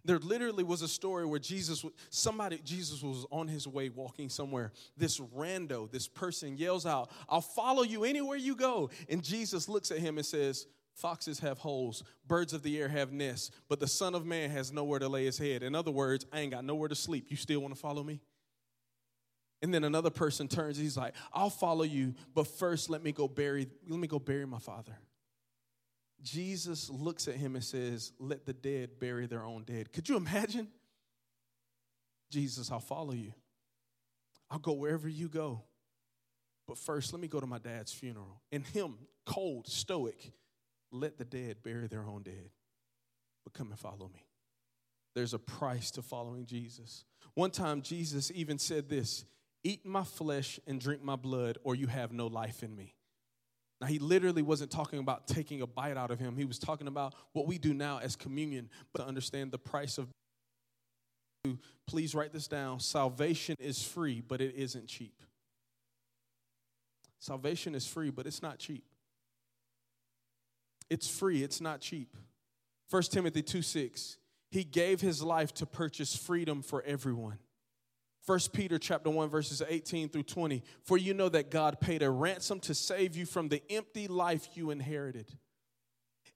There 0.09 0.19
literally 0.19 0.65
was 0.65 0.81
a 0.81 0.88
story 0.88 1.27
where 1.27 1.38
Jesus, 1.38 1.85
somebody, 2.09 2.62
Jesus 2.65 3.03
was 3.03 3.27
on 3.31 3.47
his 3.47 3.69
way 3.69 3.91
walking 3.91 4.31
somewhere. 4.31 4.73
This 4.97 5.21
rando, 5.21 5.91
this 5.91 6.09
person 6.09 6.57
yells 6.57 6.87
out, 6.87 7.11
I'll 7.29 7.43
follow 7.43 7.83
you 7.83 8.05
anywhere 8.05 8.38
you 8.38 8.57
go. 8.57 8.88
And 9.11 9.23
Jesus 9.23 9.69
looks 9.69 9.91
at 9.91 9.99
him 9.99 10.17
and 10.17 10.25
says, 10.25 10.67
Foxes 10.95 11.41
have 11.41 11.59
holes, 11.59 12.05
birds 12.27 12.55
of 12.55 12.62
the 12.62 12.79
air 12.81 12.88
have 12.88 13.12
nests, 13.12 13.50
but 13.69 13.81
the 13.81 13.87
Son 13.87 14.15
of 14.15 14.25
Man 14.25 14.49
has 14.49 14.73
nowhere 14.73 14.99
to 14.99 15.09
lay 15.11 15.27
his 15.27 15.37
head. 15.37 15.62
In 15.62 15.75
other 15.75 15.91
words, 15.91 16.25
I 16.33 16.41
ain't 16.41 16.53
got 16.53 16.65
nowhere 16.65 16.88
to 16.88 16.95
sleep. 16.95 17.27
You 17.29 17.37
still 17.37 17.61
want 17.61 17.75
to 17.75 17.79
follow 17.79 18.03
me? 18.03 18.23
And 19.61 19.75
then 19.75 19.85
another 19.85 20.11
person 20.11 20.49
turns, 20.49 20.79
he's 20.79 20.97
like, 20.97 21.12
I'll 21.35 21.50
follow 21.50 21.85
you, 21.85 22.15
but 22.35 22.47
first 22.47 22.88
let 22.88 23.05
me 23.05 23.12
go 23.12 23.29
bury, 23.29 23.69
let 23.87 24.00
me 24.00 24.09
go 24.09 24.19
bury 24.19 24.47
my 24.47 24.59
father. 24.59 24.97
Jesus 26.23 26.91
looks 26.91 27.29
at 27.29 27.35
him 27.35 27.55
and 27.55 27.65
says, 27.65 28.13
Let 28.19 28.45
the 28.45 28.53
dead 28.53 28.99
bury 28.99 29.27
their 29.27 29.45
own 29.45 29.65
dead. 29.65 29.93
Could 29.93 30.09
you 30.09 30.17
imagine? 30.17 30.69
Jesus, 32.31 32.71
I'll 32.71 32.81
follow 32.81 33.13
you. 33.13 33.33
I'll 34.51 34.59
go 34.59 34.73
wherever 34.73 35.09
you 35.09 35.29
go. 35.29 35.63
But 36.67 36.79
first, 36.79 37.13
let 37.13 37.21
me 37.21 37.29
go 37.29 37.41
to 37.41 37.47
my 37.47 37.59
dad's 37.59 37.93
funeral. 37.93 38.43
And 38.53 38.67
him, 38.67 38.95
cold, 39.25 39.67
stoic, 39.67 40.33
let 40.91 41.17
the 41.17 41.25
dead 41.25 41.59
bury 41.63 41.87
their 41.87 42.05
own 42.05 42.23
dead. 42.23 42.51
But 43.45 43.55
come 43.55 43.71
and 43.71 43.79
follow 43.79 44.11
me. 44.13 44.27
There's 45.15 45.35
a 45.35 45.39
price 45.39 45.91
to 45.93 46.03
following 46.03 46.45
Jesus. 46.45 47.05
One 47.35 47.51
time, 47.51 47.83
Jesus 47.83 48.31
even 48.35 48.59
said 48.59 48.89
this 48.89 49.25
Eat 49.65 49.87
my 49.87 50.05
flesh 50.05 50.61
and 50.67 50.81
drink 50.81 51.03
my 51.03 51.17
blood, 51.17 51.59
or 51.65 51.75
you 51.75 51.87
have 51.87 52.13
no 52.13 52.27
life 52.27 52.63
in 52.63 52.77
me. 52.77 52.95
Now, 53.81 53.87
he 53.87 53.99
literally 53.99 54.43
wasn't 54.43 54.71
talking 54.71 54.99
about 54.99 55.29
taking 55.29 55.63
a 55.63 55.67
bite 55.67 55.97
out 55.97 56.11
of 56.11 56.19
him. 56.19 56.37
He 56.37 56.45
was 56.45 56.59
talking 56.59 56.89
about 56.89 57.15
what 57.33 57.47
we 57.47 57.59
do 57.59 57.73
now 57.73 57.99
as 57.99 58.17
communion, 58.17 58.69
but 58.93 59.03
to 59.03 59.09
understand 59.09 59.53
the 59.53 59.59
price 59.59 59.99
of. 59.99 60.09
Please 61.87 62.15
write 62.15 62.33
this 62.33 62.49
down. 62.49 62.81
Salvation 62.81 63.55
is 63.61 63.83
free, 63.83 64.21
but 64.21 64.41
it 64.41 64.55
isn't 64.57 64.89
cheap. 64.89 65.23
Salvation 67.21 67.75
is 67.75 67.87
free, 67.87 68.11
but 68.11 68.27
it's 68.27 68.43
not 68.43 68.59
cheap. 68.59 68.85
It's 70.91 71.09
free, 71.09 71.43
it's 71.43 71.61
not 71.61 71.81
cheap. 71.81 72.17
1 72.91 73.03
Timothy 73.05 73.43
2 73.43 73.63
6. 73.63 74.19
He 74.51 74.65
gave 74.65 75.01
his 75.01 75.23
life 75.23 75.53
to 75.55 75.67
purchase 75.67 76.17
freedom 76.17 76.63
for 76.63 76.83
everyone. 76.83 77.39
1 78.29 78.39
Peter 78.53 78.79
chapter 78.79 79.09
1 79.09 79.31
verses 79.31 79.63
18 79.67 80.11
through 80.11 80.23
20 80.23 80.63
for 80.83 80.99
you 80.99 81.15
know 81.15 81.31
that 81.31 81.51
God 81.51 81.81
paid 81.81 82.03
a 82.03 82.11
ransom 82.11 82.61
to 82.61 82.75
save 82.75 83.17
you 83.17 83.25
from 83.25 83.49
the 83.49 83.63
empty 83.71 84.07
life 84.07 84.51
you 84.53 84.71
inherited. 84.71 85.33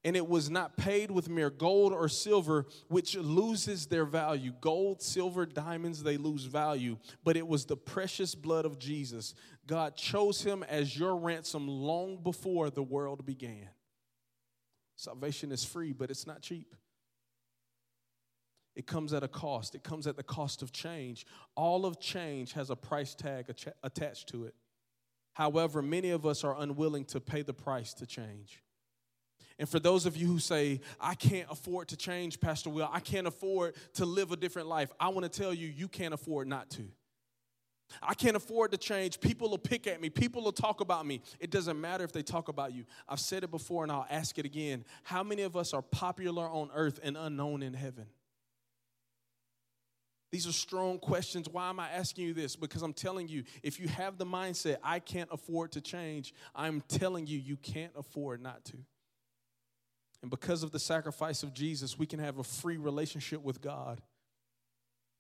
And 0.03 0.17
it 0.17 0.27
was 0.27 0.49
not 0.49 0.79
paid 0.79 1.11
with 1.11 1.29
mere 1.29 1.51
gold 1.51 1.93
or 1.93 2.09
silver 2.09 2.65
which 2.89 3.15
loses 3.15 3.87
their 3.87 4.07
value. 4.07 4.53
Gold 4.63 5.03
silver 5.03 5.45
diamonds 5.45 6.03
they 6.03 6.17
lose 6.17 6.45
value. 6.45 6.97
But 7.25 7.37
it 7.37 7.47
was 7.47 7.67
the 7.67 7.77
precious 7.77 8.35
blood 8.35 8.65
of 8.65 8.79
Jesus. 8.79 9.35
God 9.67 9.95
chose 9.95 10.43
him 10.43 10.63
as 10.63 10.99
your 10.99 11.15
ransom 11.17 11.69
long 11.69 12.17
before 12.23 12.71
the 12.71 12.83
world 12.83 13.27
began. 13.27 13.69
Salvation 14.97 15.53
is 15.53 15.63
free 15.63 15.93
but 15.93 16.11
it's 16.11 16.27
not 16.27 16.41
cheap 16.41 16.75
it 18.75 18.87
comes 18.87 19.13
at 19.13 19.23
a 19.23 19.29
cost. 19.29 19.75
It 19.75 19.83
comes 19.83 20.07
at 20.07 20.17
the 20.17 20.23
cost 20.23 20.63
of 20.63 20.73
change. 20.73 21.27
All 21.55 21.85
of 21.85 22.01
change 22.01 22.53
has 22.55 22.71
a 22.71 22.77
price 22.77 23.15
tag 23.15 23.53
attached 23.83 24.29
to 24.29 24.45
it. 24.45 24.55
However, 25.35 25.83
many 25.83 26.11
of 26.11 26.27
us 26.27 26.45
are 26.45 26.59
unwilling 26.59 27.05
to 27.07 27.21
pay 27.21 27.43
the 27.43 27.55
price 27.55 27.95
to 27.95 28.07
change. 28.07 28.63
And 29.59 29.69
for 29.69 29.79
those 29.79 30.07
of 30.07 30.17
you 30.17 30.27
who 30.27 30.39
say, 30.39 30.81
I 31.01 31.15
can't 31.15 31.49
afford 31.51 31.89
to 31.89 31.97
change, 31.97 32.41
Pastor 32.41 32.71
Will, 32.71 32.89
I 32.91 33.01
can't 33.01 33.27
afford 33.27 33.75
to 33.95 34.07
live 34.07 34.33
a 34.33 34.37
different 34.37 34.69
life, 34.69 34.91
I 34.99 35.09
want 35.09 35.31
to 35.31 35.41
tell 35.41 35.53
you, 35.55 35.69
you 35.69 35.89
can't 35.89 36.15
afford 36.15 36.49
not 36.49 36.71
to. 36.71 36.89
I 38.03 38.15
can't 38.15 38.37
afford 38.37 38.71
to 38.73 38.79
change. 38.79 39.21
People 39.21 39.51
will 39.51 39.59
pick 39.59 39.87
at 39.87 40.01
me. 40.01 40.09
People 40.09 40.43
will 40.43 40.53
talk 40.53 40.81
about 40.81 41.05
me. 41.05 41.21
It 41.39 41.51
doesn't 41.51 41.79
matter 41.79 42.05
if 42.05 42.13
they 42.13 42.23
talk 42.23 42.49
about 42.49 42.73
you. 42.73 42.85
I've 43.07 43.21
said 43.21 43.45
it 43.45 43.51
before 43.51 43.83
and 43.83 43.93
I'll 43.93 44.07
ask 44.09 44.39
it 44.39 44.47
again. 44.47 44.85
How 45.03 45.23
many 45.23 45.43
of 45.43 45.57
us 45.57 45.75
are 45.75 45.83
popular 45.83 46.49
on 46.49 46.71
earth 46.75 47.01
and 47.03 47.19
unknown 47.19 47.63
in 47.63 47.75
heaven? 47.75 48.07
These 50.33 50.47
are 50.47 50.53
strong 50.53 50.99
questions. 50.99 51.47
Why 51.49 51.69
am 51.69 51.79
I 51.79 51.91
asking 51.91 52.25
you 52.25 52.33
this? 52.33 52.57
Because 52.57 52.81
I'm 52.81 52.95
telling 52.95 53.29
you, 53.29 53.45
if 53.63 53.79
you 53.79 53.87
have 53.89 54.17
the 54.17 54.25
mindset, 54.25 54.79
I 54.83 54.99
can't 54.99 55.29
afford 55.31 55.73
to 55.73 55.83
change, 55.83 56.33
I'm 56.55 56.83
telling 56.89 57.27
you, 57.27 57.39
you 57.39 57.57
can't 57.59 57.93
afford 57.97 58.43
not 58.43 58.65
to. 58.67 58.79
And 60.23 60.31
because 60.31 60.63
of 60.63 60.71
the 60.71 60.79
sacrifice 60.79 61.43
of 61.43 61.53
Jesus, 61.53 61.99
we 61.99 62.07
can 62.07 62.19
have 62.19 62.39
a 62.39 62.45
free 62.45 62.79
relationship 62.79 63.43
with 63.43 63.61
God. 63.61 64.01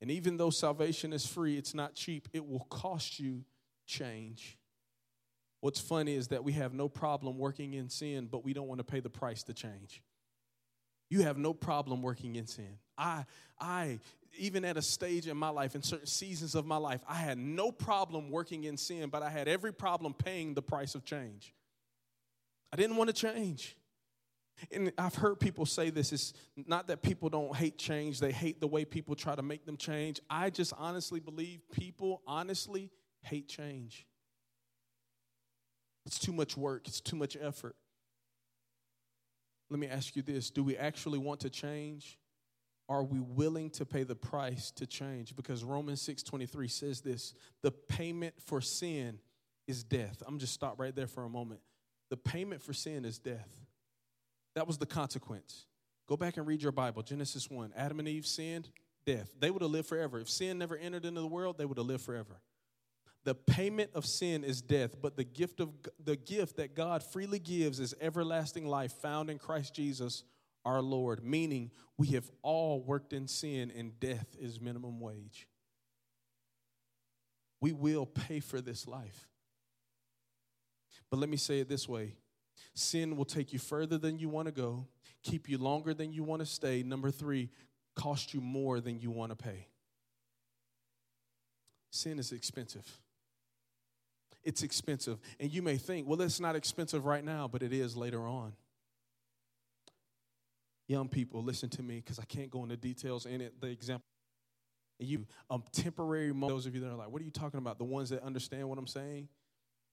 And 0.01 0.11
even 0.11 0.39
though 0.39 0.51
salvation 0.51 1.13
is 1.13 1.27
free, 1.27 1.59
it's 1.59 1.75
not 1.75 1.95
cheap, 1.95 2.29
it 2.33 2.47
will 2.47 2.67
cost 2.71 3.21
you 3.21 3.45
change. 3.87 4.57
What's 5.61 5.79
funny 5.79 6.15
is 6.15 6.29
that 6.29 6.43
we 6.43 6.53
have 6.53 6.73
no 6.73 6.89
problem 6.89 7.39
working 7.39 7.75
in 7.75 7.89
sin, 7.89 8.29
but 8.31 8.45
we 8.45 8.55
don't 8.55 8.67
want 8.67 8.79
to 8.79 8.85
pay 8.85 9.01
the 9.01 9.11
price 9.11 9.43
to 9.45 9.53
change. 9.53 10.03
You 11.11 11.23
have 11.23 11.37
no 11.37 11.53
problem 11.53 12.01
working 12.01 12.37
in 12.37 12.47
sin. 12.47 12.79
I, 12.97 13.27
I, 13.61 14.01
even 14.37 14.65
at 14.65 14.77
a 14.77 14.83
stage 14.83 15.27
in 15.27 15.37
my 15.37 15.49
life, 15.49 15.75
in 15.75 15.83
certain 15.83 16.07
seasons 16.07 16.55
of 16.55 16.67
my 16.67 16.77
life, 16.77 17.01
I 17.09 17.17
had 17.17 17.39
no 17.39 17.71
problem 17.71 18.31
working 18.31 18.65
in 18.65 18.77
sin, 18.77 19.11
but 19.11 19.23
I 19.23 19.31
had 19.31 19.49
every 19.49 19.73
problem 19.73 20.15
paying 20.15 20.55
the 20.55 20.63
price 20.63 20.95
of 20.95 21.05
change. 21.05 21.55
I 22.73 22.77
didn't 22.77 22.97
want 22.97 23.09
to 23.09 23.15
change. 23.15 23.77
And 24.71 24.93
I've 24.97 25.15
heard 25.15 25.41
people 25.41 25.67
say 25.67 25.91
this. 25.91 26.13
It's 26.13 26.33
not 26.57 26.89
that 26.89 27.03
people 27.03 27.29
don't 27.29 27.55
hate 27.55 27.79
change, 27.79 28.21
they 28.21 28.33
hate 28.33 28.61
the 28.61 28.67
way 28.67 28.85
people 28.85 29.15
try 29.15 29.35
to 29.35 29.43
make 29.43 29.67
them 29.67 29.77
change. 29.77 30.21
I 30.31 30.51
just 30.51 30.73
honestly 30.79 31.21
believe 31.21 31.61
people 31.73 32.23
honestly 32.27 32.91
hate 33.23 33.49
change. 33.49 34.07
It's 36.07 36.19
too 36.19 36.33
much 36.33 36.57
work, 36.57 36.89
it's 36.89 37.01
too 37.01 37.17
much 37.17 37.37
effort. 37.41 37.77
Let 39.71 39.79
me 39.79 39.87
ask 39.87 40.17
you 40.17 40.23
this 40.23 40.51
do 40.51 40.63
we 40.63 40.77
actually 40.77 41.19
want 41.19 41.41
to 41.41 41.51
change? 41.51 42.19
Are 42.93 43.03
we 43.03 43.21
willing 43.21 43.71
to 43.71 43.87
pay 43.87 44.03
the 44.03 44.15
price 44.15 44.71
to 44.73 44.87
change? 44.87 45.35
Because 45.35 45.65
Romans 45.65 46.03
6:23 46.07 46.71
says 46.71 47.01
this, 47.01 47.33
the 47.63 47.71
payment 47.71 48.35
for 48.43 48.61
sin 48.61 49.19
is 49.67 49.83
death. 49.83 50.23
I'm 50.27 50.39
just 50.39 50.53
stop 50.53 50.79
right 50.79 50.95
there 50.95 51.07
for 51.07 51.25
a 51.25 51.29
moment. 51.31 51.61
The 52.11 52.19
payment 52.19 52.61
for 52.61 52.75
sin 52.75 53.07
is 53.07 53.19
death. 53.19 53.49
That 54.55 54.67
was 54.67 54.77
the 54.77 54.85
consequence. 54.85 55.65
Go 56.07 56.19
back 56.19 56.37
and 56.37 56.47
read 56.47 56.61
your 56.61 56.71
Bible. 56.73 57.03
Genesis 57.03 57.49
1. 57.49 57.73
Adam 57.75 57.99
and 57.99 58.07
Eve 58.09 58.27
sinned, 58.27 58.69
death. 59.07 59.33
They 59.39 59.51
would 59.51 59.63
have 59.63 59.71
lived 59.71 59.89
forever. 59.89 60.21
If 60.21 60.29
sin 60.29 60.59
never 60.59 60.77
entered 60.77 61.07
into 61.07 61.23
the 61.23 61.27
world, 61.27 61.57
they 61.57 61.65
would 61.65 61.79
have 61.79 61.87
lived 61.87 62.05
forever. 62.05 62.43
The 63.25 63.35
payment 63.35 63.93
of 63.95 64.05
sin 64.05 64.45
is 64.45 64.61
death, 64.61 65.01
but 65.01 65.17
the 65.17 65.25
gift 65.25 65.61
of 65.61 65.71
the 66.05 66.17
gift 66.17 66.57
that 66.57 66.75
God 66.75 67.03
freely 67.03 67.39
gives 67.39 67.81
is 67.81 67.95
everlasting 68.03 68.67
life 68.67 68.93
found 68.93 69.31
in 69.31 69.39
Christ 69.39 69.75
Jesus 69.75 70.25
our 70.65 70.81
Lord, 70.81 71.25
meaning 71.25 71.71
we 71.99 72.09
have 72.09 72.31
all 72.43 72.81
worked 72.81 73.13
in 73.13 73.27
sin 73.29 73.73
and 73.77 73.99
death 73.99 74.27
is 74.39 74.61
minimum 74.61 75.01
wage. 75.01 75.49
We 77.61 77.73
will 77.73 78.07
pay 78.07 78.41
for 78.41 78.61
this 78.61 78.87
life. 78.87 79.29
But 81.11 81.21
let 81.21 81.29
me 81.29 81.37
say 81.37 81.61
it 81.61 81.69
this 81.69 81.89
way 81.89 82.17
sin 82.75 83.17
will 83.17 83.25
take 83.25 83.53
you 83.53 83.59
further 83.59 83.99
than 83.99 84.19
you 84.19 84.29
want 84.29 84.47
to 84.47 84.53
go, 84.53 84.87
keep 85.23 85.49
you 85.49 85.59
longer 85.59 85.95
than 85.95 86.13
you 86.13 86.23
want 86.23 86.41
to 86.41 86.47
stay. 86.47 86.83
Number 86.83 87.11
three, 87.11 87.51
cost 87.95 88.33
you 88.33 88.41
more 88.41 88.81
than 88.81 88.99
you 88.99 89.11
want 89.11 89.31
to 89.31 89.37
pay. 89.37 89.69
Sin 91.91 92.19
is 92.19 92.33
expensive. 92.33 92.87
It's 94.43 94.63
expensive. 94.63 95.19
And 95.39 95.53
you 95.53 95.63
may 95.63 95.77
think, 95.77 96.09
well, 96.09 96.21
it's 96.23 96.41
not 96.41 96.57
expensive 96.57 97.05
right 97.05 97.25
now, 97.25 97.47
but 97.47 97.63
it 97.63 97.73
is 97.73 97.97
later 97.97 98.27
on. 98.27 98.55
Young 100.89 101.09
people, 101.09 101.43
listen 101.43 101.69
to 101.71 101.83
me 101.83 101.97
because 101.97 102.19
I 102.19 102.25
can't 102.25 102.51
go 102.51 102.63
into 102.63 102.77
details 102.77 103.27
in 103.27 103.41
it. 103.41 103.61
The 103.61 103.69
example 103.69 104.05
you 104.99 105.27
um, 105.51 105.65
temporary 105.73 106.33
moment. 106.33 106.53
Those 106.53 106.67
of 106.67 106.75
you 106.75 106.81
that 106.83 106.91
are 106.91 106.97
like, 106.97 107.11
what 107.11 107.21
are 107.21 107.25
you 107.25 107.31
talking 107.31 107.59
about? 107.59 107.79
The 107.79 107.85
ones 107.85 108.11
that 108.11 108.23
understand 108.23 108.69
what 108.69 108.79
I'm 108.79 108.87
saying. 108.87 109.29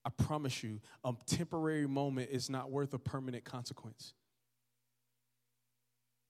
I 0.04 0.10
promise 0.10 0.62
you, 0.62 0.80
a 1.04 1.12
temporary 1.26 1.86
moment 1.86 2.30
is 2.30 2.48
not 2.48 2.70
worth 2.70 2.94
a 2.94 2.98
permanent 2.98 3.44
consequence. 3.44 4.14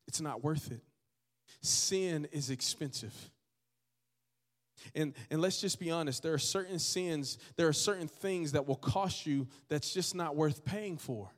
It's 0.08 0.20
not 0.20 0.42
worth 0.42 0.72
it. 0.72 0.82
Sin 1.62 2.26
is 2.32 2.50
expensive. 2.50 3.14
And, 4.94 5.14
and 5.30 5.40
let's 5.40 5.60
just 5.60 5.78
be 5.78 5.90
honest, 5.90 6.22
there 6.22 6.32
are 6.32 6.38
certain 6.38 6.78
sins, 6.78 7.38
there 7.56 7.68
are 7.68 7.72
certain 7.72 8.08
things 8.08 8.52
that 8.52 8.66
will 8.66 8.76
cost 8.76 9.26
you 9.26 9.46
that's 9.68 9.92
just 9.92 10.14
not 10.14 10.34
worth 10.34 10.64
paying 10.64 10.96
for. 10.96 11.30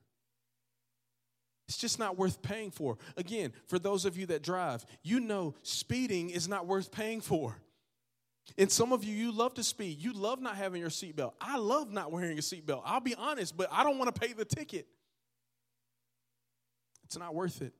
It's 1.72 1.80
just 1.80 1.98
not 1.98 2.18
worth 2.18 2.42
paying 2.42 2.70
for. 2.70 2.98
Again, 3.16 3.54
for 3.66 3.78
those 3.78 4.04
of 4.04 4.18
you 4.18 4.26
that 4.26 4.42
drive, 4.42 4.84
you 5.02 5.20
know 5.20 5.54
speeding 5.62 6.28
is 6.28 6.46
not 6.46 6.66
worth 6.66 6.92
paying 6.92 7.22
for. 7.22 7.56
And 8.58 8.70
some 8.70 8.92
of 8.92 9.04
you, 9.04 9.14
you 9.14 9.32
love 9.32 9.54
to 9.54 9.64
speed. 9.64 9.96
You 9.98 10.12
love 10.12 10.38
not 10.38 10.56
having 10.56 10.82
your 10.82 10.90
seatbelt. 10.90 11.32
I 11.40 11.56
love 11.56 11.90
not 11.90 12.12
wearing 12.12 12.36
a 12.36 12.42
seatbelt. 12.42 12.82
I'll 12.84 13.00
be 13.00 13.14
honest, 13.14 13.56
but 13.56 13.68
I 13.72 13.84
don't 13.84 13.96
want 13.96 14.14
to 14.14 14.20
pay 14.20 14.34
the 14.34 14.44
ticket. 14.44 14.86
It's 17.04 17.16
not 17.16 17.34
worth 17.34 17.62
it. 17.62 17.72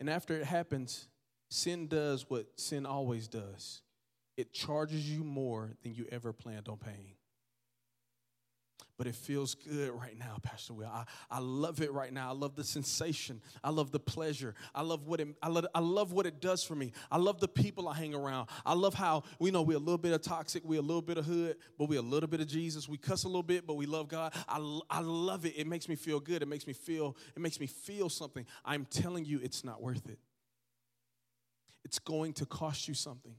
And 0.00 0.08
after 0.08 0.40
it 0.40 0.44
happens, 0.46 1.06
sin 1.50 1.86
does 1.86 2.30
what 2.30 2.46
sin 2.58 2.86
always 2.86 3.28
does 3.28 3.82
it 4.38 4.54
charges 4.54 5.10
you 5.10 5.22
more 5.22 5.72
than 5.82 5.94
you 5.94 6.06
ever 6.10 6.32
planned 6.32 6.68
on 6.70 6.78
paying 6.78 7.15
but 8.98 9.06
it 9.06 9.14
feels 9.14 9.54
good 9.54 9.90
right 9.90 10.18
now, 10.18 10.38
Pastor 10.42 10.72
Will. 10.72 10.86
I, 10.86 11.04
I 11.30 11.38
love 11.38 11.80
it 11.80 11.92
right 11.92 12.12
now. 12.12 12.30
I 12.30 12.32
love 12.32 12.54
the 12.56 12.64
sensation. 12.64 13.40
I 13.62 13.70
love 13.70 13.92
the 13.92 14.00
pleasure. 14.00 14.54
I 14.74 14.82
love 14.82 15.06
what 15.06 15.20
it 15.20 15.28
I 15.42 15.48
love, 15.48 15.66
I 15.74 15.80
love 15.80 16.12
what 16.12 16.26
it 16.26 16.40
does 16.40 16.64
for 16.64 16.74
me. 16.74 16.92
I 17.10 17.18
love 17.18 17.40
the 17.40 17.48
people 17.48 17.88
I 17.88 17.94
hang 17.94 18.14
around. 18.14 18.48
I 18.64 18.74
love 18.74 18.94
how 18.94 19.24
we 19.38 19.50
know 19.50 19.62
we're 19.62 19.76
a 19.76 19.80
little 19.80 19.98
bit 19.98 20.12
of 20.12 20.22
toxic, 20.22 20.62
we're 20.64 20.78
a 20.78 20.82
little 20.82 21.02
bit 21.02 21.18
of 21.18 21.26
hood, 21.26 21.56
but 21.78 21.88
we're 21.88 21.98
a 21.98 22.02
little 22.02 22.28
bit 22.28 22.40
of 22.40 22.48
Jesus. 22.48 22.88
We 22.88 22.98
cuss 22.98 23.24
a 23.24 23.28
little 23.28 23.42
bit, 23.42 23.66
but 23.66 23.74
we 23.74 23.86
love 23.86 24.08
God. 24.08 24.34
I, 24.48 24.80
I 24.88 25.00
love 25.00 25.44
it. 25.44 25.54
It 25.56 25.66
makes 25.66 25.88
me 25.88 25.94
feel 25.94 26.20
good. 26.20 26.42
It 26.42 26.48
makes 26.48 26.66
me 26.66 26.72
feel, 26.72 27.16
it 27.34 27.40
makes 27.40 27.60
me 27.60 27.66
feel 27.66 28.08
something. 28.08 28.46
I'm 28.64 28.86
telling 28.86 29.24
you, 29.24 29.40
it's 29.42 29.64
not 29.64 29.82
worth 29.82 30.08
it. 30.08 30.18
It's 31.84 31.98
going 31.98 32.32
to 32.34 32.46
cost 32.46 32.88
you 32.88 32.94
something. 32.94 33.34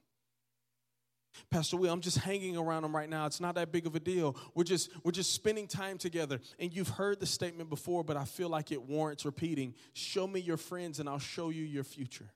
Pastor 1.49 1.77
Will, 1.77 1.91
I'm 1.91 2.01
just 2.01 2.17
hanging 2.19 2.57
around 2.57 2.83
him 2.83 2.95
right 2.95 3.09
now. 3.09 3.25
It's 3.25 3.39
not 3.39 3.55
that 3.55 3.71
big 3.71 3.87
of 3.87 3.95
a 3.95 3.99
deal. 3.99 4.35
We're 4.53 4.63
just 4.63 4.91
we're 5.03 5.11
just 5.11 5.33
spending 5.33 5.67
time 5.67 5.97
together. 5.97 6.39
And 6.59 6.73
you've 6.73 6.89
heard 6.89 7.19
the 7.19 7.25
statement 7.25 7.69
before, 7.69 8.03
but 8.03 8.17
I 8.17 8.25
feel 8.25 8.49
like 8.49 8.71
it 8.71 8.81
warrants 8.81 9.25
repeating. 9.25 9.73
Show 9.93 10.27
me 10.27 10.39
your 10.39 10.57
friends 10.57 10.99
and 10.99 11.07
I'll 11.07 11.19
show 11.19 11.49
you 11.49 11.63
your 11.63 11.83
future. 11.83 12.31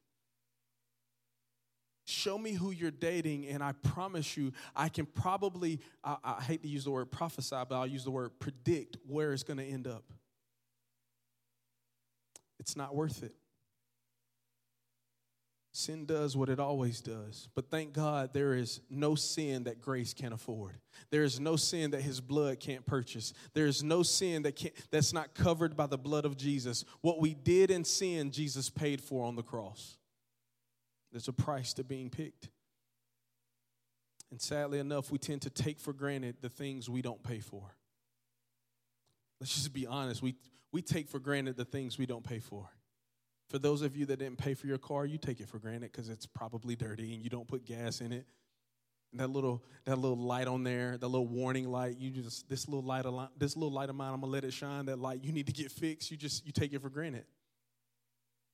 Show 2.05 2.37
me 2.37 2.53
who 2.53 2.71
you're 2.71 2.91
dating, 2.91 3.47
and 3.47 3.63
I 3.63 3.73
promise 3.73 4.35
you, 4.35 4.51
I 4.75 4.89
can 4.89 5.05
probably, 5.05 5.79
I, 6.03 6.17
I 6.23 6.41
hate 6.41 6.63
to 6.63 6.67
use 6.67 6.83
the 6.83 6.91
word 6.91 7.11
prophesy, 7.11 7.55
but 7.69 7.75
I'll 7.75 7.87
use 7.87 8.03
the 8.03 8.11
word 8.11 8.31
predict 8.39 8.97
where 9.07 9.33
it's 9.33 9.43
going 9.43 9.59
to 9.59 9.65
end 9.65 9.87
up. 9.87 10.03
It's 12.59 12.75
not 12.75 12.95
worth 12.95 13.23
it. 13.23 13.33
Sin 15.73 16.05
does 16.05 16.35
what 16.35 16.49
it 16.49 16.59
always 16.59 16.99
does. 16.99 17.47
But 17.55 17.69
thank 17.69 17.93
God 17.93 18.33
there 18.33 18.53
is 18.53 18.81
no 18.89 19.15
sin 19.15 19.63
that 19.63 19.79
grace 19.79 20.13
can't 20.13 20.33
afford. 20.33 20.75
There 21.11 21.23
is 21.23 21.39
no 21.39 21.55
sin 21.55 21.91
that 21.91 22.01
his 22.01 22.19
blood 22.19 22.59
can't 22.59 22.85
purchase. 22.85 23.33
There 23.53 23.67
is 23.67 23.81
no 23.81 24.03
sin 24.03 24.43
that 24.43 24.57
can't, 24.57 24.73
that's 24.91 25.13
not 25.13 25.33
covered 25.33 25.77
by 25.77 25.87
the 25.87 25.97
blood 25.97 26.25
of 26.25 26.35
Jesus. 26.35 26.83
What 26.99 27.21
we 27.21 27.33
did 27.33 27.71
in 27.71 27.85
sin, 27.85 28.31
Jesus 28.31 28.69
paid 28.69 28.99
for 28.99 29.25
on 29.25 29.37
the 29.37 29.43
cross. 29.43 29.97
There's 31.11 31.29
a 31.29 31.33
price 31.33 31.73
to 31.73 31.85
being 31.85 32.09
picked. 32.09 32.49
And 34.29 34.41
sadly 34.41 34.79
enough, 34.79 35.09
we 35.09 35.17
tend 35.17 35.41
to 35.43 35.49
take 35.49 35.79
for 35.79 35.93
granted 35.93 36.37
the 36.41 36.49
things 36.49 36.89
we 36.89 37.01
don't 37.01 37.23
pay 37.23 37.39
for. 37.39 37.75
Let's 39.39 39.53
just 39.53 39.73
be 39.73 39.87
honest. 39.87 40.21
We, 40.21 40.35
we 40.73 40.81
take 40.81 41.07
for 41.07 41.19
granted 41.19 41.55
the 41.55 41.65
things 41.65 41.97
we 41.97 42.05
don't 42.05 42.23
pay 42.23 42.39
for. 42.39 42.69
For 43.51 43.59
those 43.59 43.81
of 43.81 43.97
you 43.97 44.05
that 44.05 44.19
didn't 44.19 44.37
pay 44.37 44.53
for 44.53 44.65
your 44.65 44.77
car, 44.77 45.05
you 45.05 45.17
take 45.17 45.41
it 45.41 45.49
for 45.49 45.59
granted 45.59 45.91
because 45.91 46.07
it's 46.07 46.25
probably 46.25 46.77
dirty 46.77 47.13
and 47.13 47.21
you 47.21 47.29
don't 47.29 47.49
put 47.49 47.65
gas 47.65 47.99
in 47.99 48.13
it. 48.13 48.25
And 49.11 49.19
that 49.19 49.29
little 49.29 49.61
that 49.83 49.97
little 49.97 50.17
light 50.17 50.47
on 50.47 50.63
there, 50.63 50.97
that 50.97 51.05
little 51.05 51.27
warning 51.27 51.69
light, 51.69 51.97
you 51.99 52.11
just 52.11 52.47
this 52.47 52.69
little 52.69 52.81
light 52.81 53.05
of 53.05 53.27
this 53.37 53.57
little 53.57 53.73
light 53.73 53.89
of 53.89 53.95
mine, 53.97 54.13
I'm 54.13 54.21
gonna 54.21 54.31
let 54.31 54.45
it 54.45 54.53
shine. 54.53 54.85
That 54.85 54.99
light 54.99 55.21
you 55.21 55.33
need 55.33 55.47
to 55.47 55.51
get 55.51 55.69
fixed. 55.69 56.09
You 56.11 56.15
just 56.15 56.45
you 56.45 56.53
take 56.53 56.71
it 56.71 56.81
for 56.81 56.89
granted. 56.89 57.25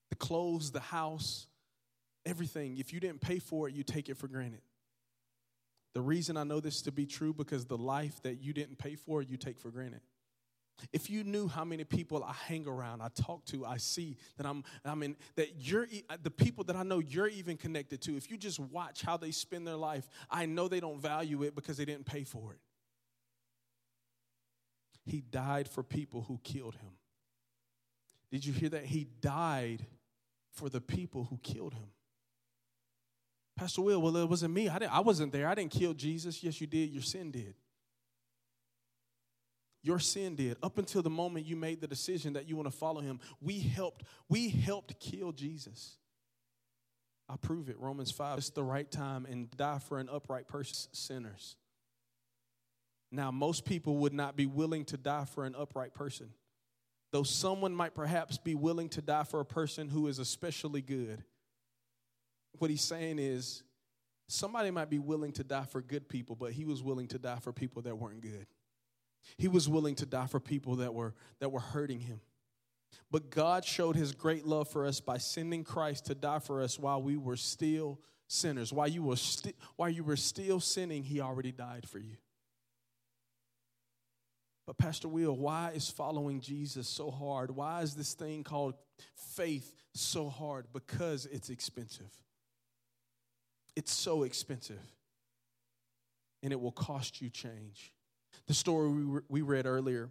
The 0.09 0.15
clothes, 0.15 0.71
the 0.71 0.79
house, 0.79 1.45
everything. 2.25 2.79
If 2.79 2.91
you 2.91 2.99
didn't 2.99 3.21
pay 3.21 3.37
for 3.37 3.67
it, 3.69 3.75
you 3.75 3.83
take 3.83 4.09
it 4.09 4.17
for 4.17 4.27
granted. 4.27 4.61
The 5.93 6.01
reason 6.01 6.37
I 6.37 6.43
know 6.43 6.59
this 6.59 6.81
to 6.83 6.91
be 6.91 7.05
true 7.05 7.35
because 7.35 7.65
the 7.65 7.77
life 7.77 8.19
that 8.23 8.41
you 8.41 8.51
didn't 8.51 8.79
pay 8.79 8.95
for, 8.95 9.21
you 9.21 9.37
take 9.37 9.59
for 9.59 9.69
granted. 9.69 10.01
If 10.93 11.09
you 11.09 11.23
knew 11.23 11.47
how 11.47 11.65
many 11.65 11.83
people 11.83 12.23
I 12.23 12.33
hang 12.33 12.67
around, 12.67 13.01
I 13.01 13.09
talk 13.09 13.45
to, 13.45 13.65
I 13.65 13.77
see 13.77 14.17
that 14.37 14.45
I'm, 14.45 14.63
I 14.85 14.95
mean, 14.95 15.15
that 15.35 15.55
you're 15.57 15.87
uh, 16.09 16.17
the 16.21 16.31
people 16.31 16.63
that 16.65 16.75
I 16.75 16.83
know 16.83 16.99
you're 16.99 17.27
even 17.27 17.57
connected 17.57 18.01
to. 18.03 18.15
If 18.15 18.29
you 18.29 18.37
just 18.37 18.59
watch 18.59 19.01
how 19.01 19.17
they 19.17 19.31
spend 19.31 19.67
their 19.67 19.75
life, 19.75 20.07
I 20.29 20.45
know 20.45 20.67
they 20.67 20.79
don't 20.79 20.99
value 20.99 21.43
it 21.43 21.55
because 21.55 21.77
they 21.77 21.85
didn't 21.85 22.05
pay 22.05 22.23
for 22.23 22.53
it. 22.53 22.59
He 25.05 25.21
died 25.21 25.67
for 25.67 25.83
people 25.83 26.25
who 26.27 26.39
killed 26.43 26.75
him. 26.75 26.91
Did 28.29 28.45
you 28.45 28.53
hear 28.53 28.69
that? 28.69 28.85
He 28.85 29.07
died 29.21 29.85
for 30.51 30.69
the 30.69 30.81
people 30.81 31.25
who 31.29 31.37
killed 31.37 31.73
him. 31.73 31.89
Pastor 33.55 33.81
Will, 33.81 34.01
well, 34.01 34.15
it 34.17 34.29
wasn't 34.29 34.53
me. 34.53 34.69
I, 34.69 34.77
I 34.91 34.99
wasn't 34.99 35.31
there. 35.31 35.47
I 35.47 35.55
didn't 35.55 35.71
kill 35.71 35.93
Jesus. 35.93 36.43
Yes, 36.43 36.61
you 36.61 36.67
did. 36.67 36.91
Your 36.91 37.01
sin 37.01 37.31
did. 37.31 37.55
Your 39.83 39.99
sin 39.99 40.35
did. 40.35 40.57
Up 40.63 40.77
until 40.77 41.01
the 41.01 41.09
moment 41.09 41.45
you 41.45 41.55
made 41.55 41.81
the 41.81 41.87
decision 41.87 42.33
that 42.33 42.47
you 42.47 42.55
want 42.55 42.69
to 42.69 42.77
follow 42.77 43.01
him, 43.01 43.19
we 43.41 43.59
helped, 43.59 44.03
we 44.27 44.49
helped 44.49 44.99
kill 44.99 45.31
Jesus. 45.31 45.97
I 47.29 47.35
prove 47.37 47.69
it. 47.69 47.77
Romans 47.79 48.11
5. 48.11 48.37
It's 48.37 48.49
the 48.49 48.63
right 48.63 48.89
time 48.89 49.25
and 49.25 49.49
die 49.51 49.79
for 49.79 49.99
an 49.99 50.09
upright 50.11 50.47
person, 50.47 50.89
sinners. 50.93 51.57
Now, 53.11 53.31
most 53.31 53.65
people 53.65 53.97
would 53.99 54.13
not 54.13 54.35
be 54.35 54.45
willing 54.45 54.85
to 54.85 54.97
die 54.97 55.25
for 55.25 55.45
an 55.45 55.55
upright 55.57 55.93
person. 55.93 56.29
though 57.11 57.23
someone 57.23 57.73
might 57.73 57.95
perhaps 57.95 58.37
be 58.37 58.53
willing 58.53 58.89
to 58.89 59.01
die 59.01 59.23
for 59.23 59.39
a 59.39 59.45
person 59.45 59.87
who 59.87 60.07
is 60.07 60.19
especially 60.19 60.81
good, 60.81 61.23
what 62.59 62.69
he's 62.69 62.81
saying 62.81 63.17
is 63.19 63.63
somebody 64.27 64.71
might 64.71 64.89
be 64.89 64.99
willing 64.99 65.31
to 65.31 65.43
die 65.43 65.63
for 65.63 65.81
good 65.81 66.09
people, 66.09 66.35
but 66.35 66.51
he 66.51 66.65
was 66.65 66.83
willing 66.83 67.07
to 67.07 67.17
die 67.17 67.39
for 67.39 67.53
people 67.53 67.81
that 67.83 67.97
weren't 67.97 68.21
good. 68.21 68.45
He 69.37 69.47
was 69.47 69.67
willing 69.67 69.95
to 69.95 70.05
die 70.05 70.27
for 70.27 70.39
people 70.39 70.77
that 70.77 70.93
were 70.93 71.13
that 71.39 71.51
were 71.51 71.59
hurting 71.59 71.99
him. 71.99 72.21
But 73.11 73.29
God 73.29 73.63
showed 73.63 73.95
his 73.95 74.13
great 74.13 74.45
love 74.45 74.67
for 74.67 74.85
us 74.85 74.99
by 74.99 75.17
sending 75.17 75.63
Christ 75.63 76.05
to 76.07 76.15
die 76.15 76.39
for 76.39 76.61
us 76.61 76.77
while 76.77 77.01
we 77.01 77.17
were 77.17 77.37
still 77.37 77.99
sinners. 78.27 78.73
While 78.73 78.87
you 78.87 79.03
were 79.03 79.15
sti- 79.15 79.53
while 79.75 79.89
you 79.89 80.03
were 80.03 80.17
still 80.17 80.59
sinning, 80.59 81.03
he 81.03 81.21
already 81.21 81.51
died 81.51 81.87
for 81.87 81.99
you. 81.99 82.17
But 84.65 84.77
Pastor 84.77 85.07
Will, 85.07 85.35
why 85.35 85.71
is 85.73 85.89
following 85.89 86.41
Jesus 86.41 86.89
so 86.89 87.09
hard? 87.09 87.51
Why 87.51 87.81
is 87.81 87.95
this 87.95 88.13
thing 88.13 88.43
called 88.43 88.75
faith 89.15 89.73
so 89.93 90.27
hard? 90.27 90.65
Because 90.73 91.25
it's 91.25 91.49
expensive. 91.49 92.11
It's 93.77 93.93
so 93.93 94.23
expensive. 94.23 94.81
And 96.43 96.51
it 96.51 96.59
will 96.59 96.73
cost 96.73 97.21
you 97.21 97.29
change. 97.29 97.93
The 98.45 98.53
story 98.53 98.89
we, 98.89 99.19
we 99.29 99.41
read 99.41 99.65
earlier, 99.65 100.09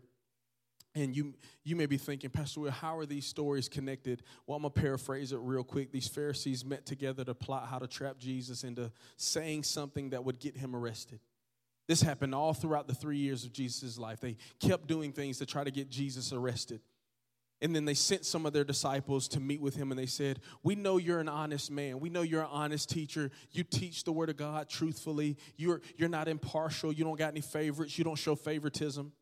and 0.94 1.14
you, 1.14 1.34
you 1.62 1.76
may 1.76 1.86
be 1.86 1.98
thinking, 1.98 2.30
Pastor 2.30 2.60
Will, 2.60 2.70
how 2.70 2.96
are 2.96 3.06
these 3.06 3.26
stories 3.26 3.68
connected? 3.68 4.22
Well, 4.46 4.56
I'm 4.56 4.62
going 4.62 4.72
to 4.72 4.80
paraphrase 4.80 5.32
it 5.32 5.38
real 5.42 5.62
quick. 5.62 5.92
These 5.92 6.08
Pharisees 6.08 6.64
met 6.64 6.86
together 6.86 7.22
to 7.24 7.34
plot 7.34 7.68
how 7.68 7.78
to 7.78 7.86
trap 7.86 8.18
Jesus 8.18 8.64
into 8.64 8.90
saying 9.18 9.64
something 9.64 10.10
that 10.10 10.24
would 10.24 10.40
get 10.40 10.56
him 10.56 10.74
arrested. 10.74 11.20
This 11.86 12.00
happened 12.02 12.34
all 12.34 12.54
throughout 12.54 12.88
the 12.88 12.94
three 12.94 13.18
years 13.18 13.44
of 13.44 13.52
Jesus' 13.52 13.98
life. 13.98 14.20
They 14.20 14.36
kept 14.58 14.86
doing 14.86 15.12
things 15.12 15.38
to 15.38 15.46
try 15.46 15.62
to 15.64 15.70
get 15.70 15.90
Jesus 15.90 16.32
arrested. 16.32 16.80
And 17.62 17.74
then 17.74 17.86
they 17.86 17.94
sent 17.94 18.26
some 18.26 18.44
of 18.44 18.52
their 18.52 18.64
disciples 18.64 19.28
to 19.28 19.40
meet 19.40 19.62
with 19.62 19.76
him 19.76 19.90
and 19.90 19.98
they 19.98 20.06
said, 20.06 20.40
We 20.62 20.74
know 20.74 20.98
you're 20.98 21.20
an 21.20 21.28
honest 21.28 21.70
man. 21.70 22.00
We 22.00 22.10
know 22.10 22.20
you're 22.20 22.42
an 22.42 22.50
honest 22.50 22.90
teacher. 22.90 23.30
You 23.52 23.64
teach 23.64 24.04
the 24.04 24.12
word 24.12 24.28
of 24.28 24.36
God 24.36 24.68
truthfully. 24.68 25.38
You're, 25.56 25.80
you're 25.96 26.10
not 26.10 26.28
impartial. 26.28 26.92
You 26.92 27.04
don't 27.04 27.18
got 27.18 27.28
any 27.28 27.40
favorites. 27.40 27.96
You 27.96 28.04
don't 28.04 28.18
show 28.18 28.34
favoritism. 28.34 29.12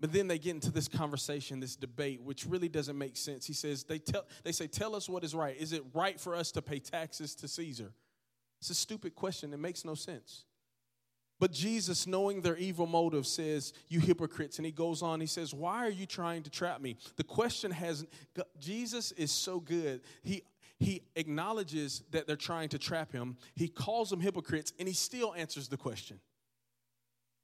But 0.00 0.12
then 0.12 0.26
they 0.26 0.38
get 0.38 0.54
into 0.54 0.72
this 0.72 0.88
conversation, 0.88 1.60
this 1.60 1.76
debate, 1.76 2.22
which 2.22 2.46
really 2.46 2.68
doesn't 2.68 2.96
make 2.96 3.16
sense. 3.16 3.46
He 3.46 3.52
says, 3.52 3.84
They, 3.84 3.98
tell, 3.98 4.24
they 4.42 4.52
say, 4.52 4.66
Tell 4.66 4.96
us 4.96 5.08
what 5.08 5.22
is 5.22 5.34
right. 5.34 5.56
Is 5.56 5.72
it 5.72 5.84
right 5.94 6.18
for 6.18 6.34
us 6.34 6.50
to 6.52 6.62
pay 6.62 6.80
taxes 6.80 7.36
to 7.36 7.48
Caesar? 7.48 7.92
It's 8.60 8.70
a 8.70 8.74
stupid 8.74 9.14
question. 9.14 9.52
It 9.52 9.60
makes 9.60 9.84
no 9.84 9.94
sense. 9.94 10.44
But 11.40 11.52
Jesus, 11.52 12.06
knowing 12.06 12.42
their 12.42 12.56
evil 12.58 12.86
motive, 12.86 13.26
says, 13.26 13.72
You 13.88 13.98
hypocrites. 13.98 14.58
And 14.58 14.66
he 14.66 14.72
goes 14.72 15.02
on, 15.02 15.20
he 15.20 15.26
says, 15.26 15.54
Why 15.54 15.86
are 15.86 15.90
you 15.90 16.04
trying 16.04 16.42
to 16.44 16.50
trap 16.50 16.82
me? 16.82 16.96
The 17.16 17.24
question 17.24 17.70
has, 17.70 18.06
Jesus 18.60 19.10
is 19.12 19.32
so 19.32 19.58
good. 19.58 20.02
He, 20.22 20.42
he 20.78 21.02
acknowledges 21.16 22.02
that 22.10 22.26
they're 22.26 22.36
trying 22.36 22.68
to 22.68 22.78
trap 22.78 23.10
him, 23.10 23.38
he 23.56 23.68
calls 23.68 24.10
them 24.10 24.20
hypocrites, 24.20 24.72
and 24.78 24.86
he 24.86 24.94
still 24.94 25.34
answers 25.34 25.66
the 25.66 25.78
question. 25.78 26.20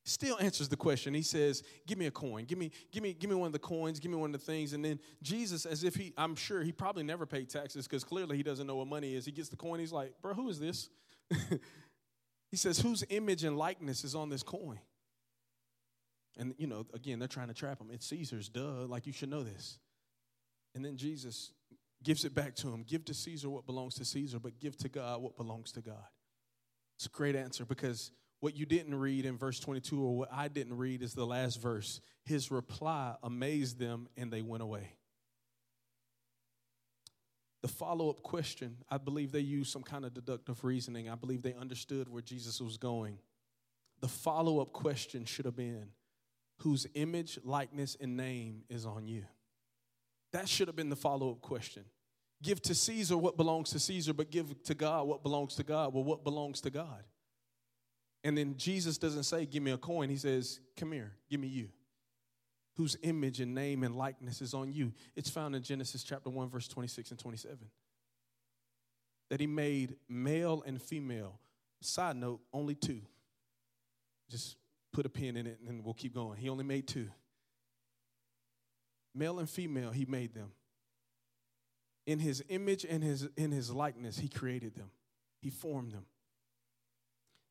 Still 0.05 0.39
answers 0.41 0.69
the 0.69 0.77
question. 0.77 1.15
He 1.15 1.23
says, 1.23 1.65
Give 1.87 1.97
me 1.99 2.07
a 2.07 2.11
coin. 2.11 2.45
Give 2.45 2.59
me, 2.59 2.71
give 2.93 3.03
me, 3.03 3.15
give 3.15 3.31
me 3.31 3.35
one 3.35 3.47
of 3.47 3.53
the 3.53 3.59
coins, 3.59 3.99
give 3.99 4.11
me 4.11 4.19
one 4.19 4.33
of 4.33 4.41
the 4.41 4.47
things. 4.47 4.75
And 4.75 4.85
then 4.85 5.01
Jesus, 5.23 5.65
as 5.67 5.85
if 5.85 5.97
he, 5.97 6.13
I'm 6.19 6.37
sure 6.37 6.63
he 6.63 6.71
probably 6.71 7.03
never 7.03 7.25
paid 7.25 7.49
taxes 7.49 7.89
because 7.89 8.05
clearly 8.05 8.37
he 8.37 8.43
doesn't 8.43 8.67
know 8.67 8.77
what 8.77 8.89
money 8.89 9.15
is. 9.15 9.25
He 9.25 9.33
gets 9.33 9.49
the 9.49 9.57
coin, 9.57 9.81
he's 9.81 9.93
like, 9.93 10.13
Bro, 10.21 10.35
who 10.35 10.51
is 10.51 10.61
this? 10.61 10.91
He 12.57 12.59
says, 12.59 12.81
Whose 12.81 13.05
image 13.11 13.45
and 13.45 13.59
likeness 13.59 14.03
is 14.03 14.15
on 14.15 14.31
this 14.31 14.43
coin? 14.43 14.81
And, 16.39 16.55
you 16.57 16.67
know, 16.67 16.87
again, 16.95 17.19
they're 17.19 17.29
trying 17.29 17.49
to 17.49 17.55
trap 17.55 17.79
him. 17.79 17.91
It's 17.93 18.07
Caesar's, 18.07 18.49
duh, 18.49 18.87
like 18.87 19.07
you 19.07 19.13
should 19.13 19.29
know 19.29 19.43
this. 19.43 19.79
And 20.75 20.83
then 20.83 20.97
Jesus 20.97 21.53
gives 22.03 22.25
it 22.25 22.35
back 22.35 22.55
to 22.55 22.69
him 22.69 22.83
Give 22.83 23.05
to 23.05 23.13
Caesar 23.13 23.51
what 23.51 23.67
belongs 23.67 23.97
to 23.97 24.07
Caesar, 24.07 24.39
but 24.39 24.59
give 24.59 24.75
to 24.79 24.89
God 24.89 25.21
what 25.21 25.37
belongs 25.37 25.71
to 25.73 25.83
God. 25.83 26.07
It's 26.97 27.05
a 27.05 27.11
great 27.11 27.37
answer 27.37 27.67
because 27.67 28.11
what 28.41 28.57
you 28.57 28.65
didn't 28.65 28.95
read 28.95 29.27
in 29.27 29.37
verse 29.37 29.61
22 29.61 30.03
or 30.03 30.17
what 30.17 30.33
I 30.33 30.49
didn't 30.49 30.79
read 30.79 31.03
is 31.03 31.13
the 31.13 31.27
last 31.27 31.61
verse. 31.61 32.01
His 32.25 32.51
reply 32.51 33.17
amazed 33.23 33.79
them 33.79 34.09
and 34.17 34.33
they 34.33 34.41
went 34.41 34.63
away. 34.63 34.95
The 37.67 37.73
follow 37.73 38.09
up 38.11 38.23
question, 38.23 38.77
I 38.89 38.97
believe 38.97 39.33
they 39.33 39.41
used 39.41 39.73
some 39.73 39.83
kind 39.83 40.05
of 40.05 40.15
deductive 40.15 40.63
reasoning. 40.63 41.09
I 41.09 41.17
believe 41.17 41.43
they 41.43 41.55
understood 41.55 42.09
where 42.09 42.23
Jesus 42.23 42.61
was 42.61 42.77
going. 42.77 43.19
The 44.01 44.07
follow 44.07 44.61
up 44.61 44.73
question 44.73 45.25
should 45.25 45.47
have 45.47 45.57
been 45.57 45.89
whose 46.59 46.87
image, 46.95 47.41
likeness, 47.43 47.97
and 48.01 48.17
name 48.17 48.63
is 48.69 48.87
on 48.87 49.09
you? 49.09 49.25
That 50.33 50.49
should 50.49 50.69
have 50.69 50.77
been 50.77 50.91
the 50.91 50.95
follow 50.95 51.33
up 51.33 51.41
question. 51.41 51.83
Give 52.41 52.63
to 52.63 52.73
Caesar 52.73 53.17
what 53.17 53.37
belongs 53.37 53.71
to 53.71 53.81
Caesar, 53.81 54.15
but 54.15 54.31
give 54.31 54.63
to 54.63 54.75
God 54.77 55.09
what 55.09 55.25
belongs 55.25 55.57
to 55.57 55.65
God. 55.65 55.93
Well, 55.93 56.05
what 56.05 56.23
belongs 56.23 56.61
to 56.61 56.71
God? 56.71 57.03
And 58.23 58.39
then 58.39 58.55
Jesus 58.57 58.97
doesn't 58.97 59.25
say, 59.25 59.45
Give 59.45 59.65
me 59.65 59.73
a 59.73 59.77
coin. 59.77 60.09
He 60.09 60.19
says, 60.19 60.61
Come 60.77 60.93
here, 60.93 61.15
give 61.29 61.41
me 61.41 61.49
you 61.49 61.71
whose 62.77 62.97
image 63.03 63.41
and 63.41 63.55
name 63.55 63.83
and 63.83 63.97
likeness 63.97 64.43
is 64.43 64.53
on 64.55 64.73
you. 64.73 64.93
It's 65.15 65.31
found 65.31 65.57
in 65.57 65.63
Genesis 65.63 66.05
chapter 66.05 66.29
1, 66.29 66.49
verse 66.51 66.69
26 66.69 67.11
and 67.11 67.19
27. 67.19 67.59
That 69.31 69.41
he 69.41 69.47
made 69.47 69.97
male 70.09 70.63
and 70.67 70.81
female. 70.81 71.41
Side 71.81 72.17
note, 72.17 72.41
only 72.53 72.75
two. 72.75 73.01
Just 74.31 74.57
put 74.93 75.07
a 75.07 75.09
pin 75.09 75.37
in 75.37 75.47
it 75.47 75.59
and 75.67 75.85
we'll 75.85 75.95
keep 75.95 76.15
going. 76.15 76.39
He 76.39 76.49
only 76.49 76.65
made 76.65 76.87
two. 76.87 77.09
Male 79.15 79.39
and 79.39 79.49
female, 79.49 79.91
he 79.91 80.05
made 80.05 80.35
them. 80.35 80.53
In 82.07 82.19
his 82.19 82.45
image 82.49 82.85
and 82.89 83.03
his, 83.03 83.29
in 83.37 83.51
his 83.51 83.71
likeness, 83.71 84.19
he 84.19 84.29
created 84.29 84.75
them, 84.75 84.91
he 85.41 85.51
formed 85.51 85.93
them 85.93 86.05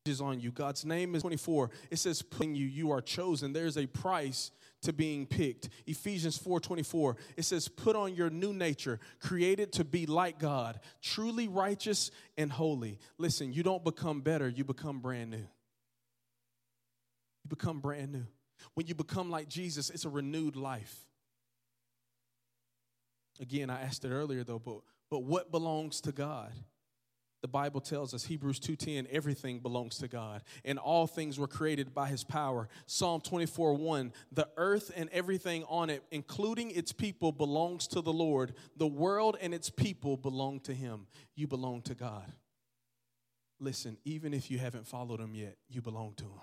is 0.06 0.22
on 0.22 0.40
you. 0.40 0.52
God's 0.52 0.86
name 0.86 1.16
is 1.16 1.22
24. 1.24 1.72
It 1.90 1.98
says, 1.98 2.22
putting 2.22 2.56
you, 2.56 2.68
you 2.68 2.92
are 2.92 3.02
chosen. 3.02 3.54
There's 3.54 3.78
a 3.78 3.88
price 3.88 4.52
to 4.86 4.94
being 4.94 5.26
picked. 5.26 5.70
Ephesians 5.86 6.40
4:24. 6.40 7.18
It 7.38 7.44
says, 7.44 7.68
put 7.68 7.96
on 7.96 8.16
your 8.16 8.30
new 8.30 8.54
nature, 8.54 9.00
created 9.20 9.74
to 9.74 9.84
be 9.84 10.06
like 10.06 10.40
God, 10.40 10.80
truly 11.02 11.48
righteous 11.48 12.12
and 12.38 12.52
holy. 12.52 13.00
Listen, 13.18 13.54
you 13.54 13.64
don't 13.64 13.84
become 13.84 14.22
better, 14.22 14.48
you 14.48 14.64
become 14.64 15.00
brand 15.00 15.32
new. 15.32 15.38
You 15.38 17.50
become 17.50 17.80
brand 17.80 18.12
new. 18.12 18.26
When 18.74 18.88
you 18.88 18.96
become 18.96 19.30
like 19.30 19.48
Jesus, 19.48 19.90
it's 19.90 20.06
a 20.06 20.10
renewed 20.10 20.56
life. 20.56 20.96
Again, 23.40 23.70
I 23.70 23.82
asked 23.82 24.06
it 24.06 24.10
earlier 24.10 24.44
though, 24.44 24.60
but 24.60 24.80
but 25.10 25.24
what 25.24 25.52
belongs 25.52 26.02
to 26.02 26.12
God? 26.12 26.52
The 27.42 27.48
bible 27.48 27.82
tells 27.82 28.14
us 28.14 28.26
hebrews 28.26 28.60
2.10 28.60 29.08
everything 29.12 29.60
belongs 29.60 29.98
to 29.98 30.08
god 30.08 30.42
and 30.64 30.80
all 30.80 31.08
things 31.08 31.40
were 31.40 31.48
created 31.48 31.94
by 31.94 32.08
his 32.08 32.24
power. 32.24 32.68
Psalm 32.86 33.22
24 33.22 33.74
1 33.74 34.14
the 34.32 34.48
earth 34.58 34.92
and 34.96 35.10
everything 35.12 35.64
on 35.68 35.90
it 35.90 36.04
including 36.12 36.72
its 36.72 36.92
people 36.92 37.32
belongs 37.32 37.88
to 37.88 38.02
the 38.02 38.14
lord. 38.14 38.54
The 38.78 38.88
world 38.88 39.38
and 39.42 39.54
its 39.54 39.70
people 39.70 40.18
belong 40.18 40.60
to 40.62 40.74
him. 40.74 41.08
You 41.36 41.48
belong 41.48 41.82
to 41.84 41.96
god. 41.96 42.32
Listen 43.60 43.98
even 44.06 44.34
if 44.34 44.52
you 44.52 44.58
haven't 44.58 44.88
followed 44.88 45.20
him 45.20 45.36
yet 45.36 45.56
you 45.70 45.82
belong 45.82 46.14
to 46.18 46.24
him. 46.26 46.42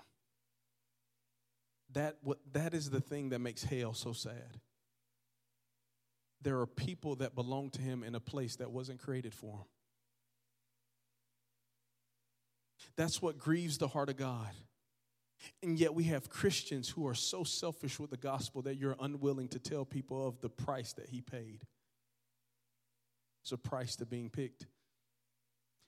That 1.93 2.17
what 2.21 2.39
that 2.53 2.73
is 2.73 2.89
the 2.89 3.01
thing 3.01 3.29
that 3.29 3.39
makes 3.39 3.63
hell 3.63 3.93
so 3.93 4.13
sad. 4.13 4.59
There 6.41 6.59
are 6.59 6.67
people 6.67 7.15
that 7.17 7.35
belong 7.35 7.69
to 7.71 7.81
him 7.81 8.03
in 8.03 8.15
a 8.15 8.19
place 8.19 8.57
that 8.57 8.69
wasn't 8.69 8.99
created 8.99 9.33
for 9.33 9.59
him 9.59 9.65
That's 12.95 13.21
what 13.21 13.37
grieves 13.37 13.77
the 13.77 13.87
heart 13.87 14.09
of 14.09 14.17
God. 14.17 14.51
And 15.61 15.77
yet 15.77 15.93
we 15.93 16.05
have 16.05 16.29
Christians 16.29 16.89
who 16.89 17.05
are 17.07 17.15
so 17.15 17.43
selfish 17.43 17.99
with 17.99 18.11
the 18.11 18.17
gospel 18.17 18.61
that 18.63 18.77
you're 18.77 18.95
unwilling 18.99 19.49
to 19.49 19.59
tell 19.59 19.83
people 19.85 20.27
of 20.27 20.39
the 20.41 20.49
price 20.49 20.93
that 20.93 21.09
he 21.09 21.21
paid. 21.21 21.61
It's 23.41 23.51
a 23.51 23.57
price 23.57 23.97
to 23.97 24.05
being 24.05 24.29
picked. 24.29 24.67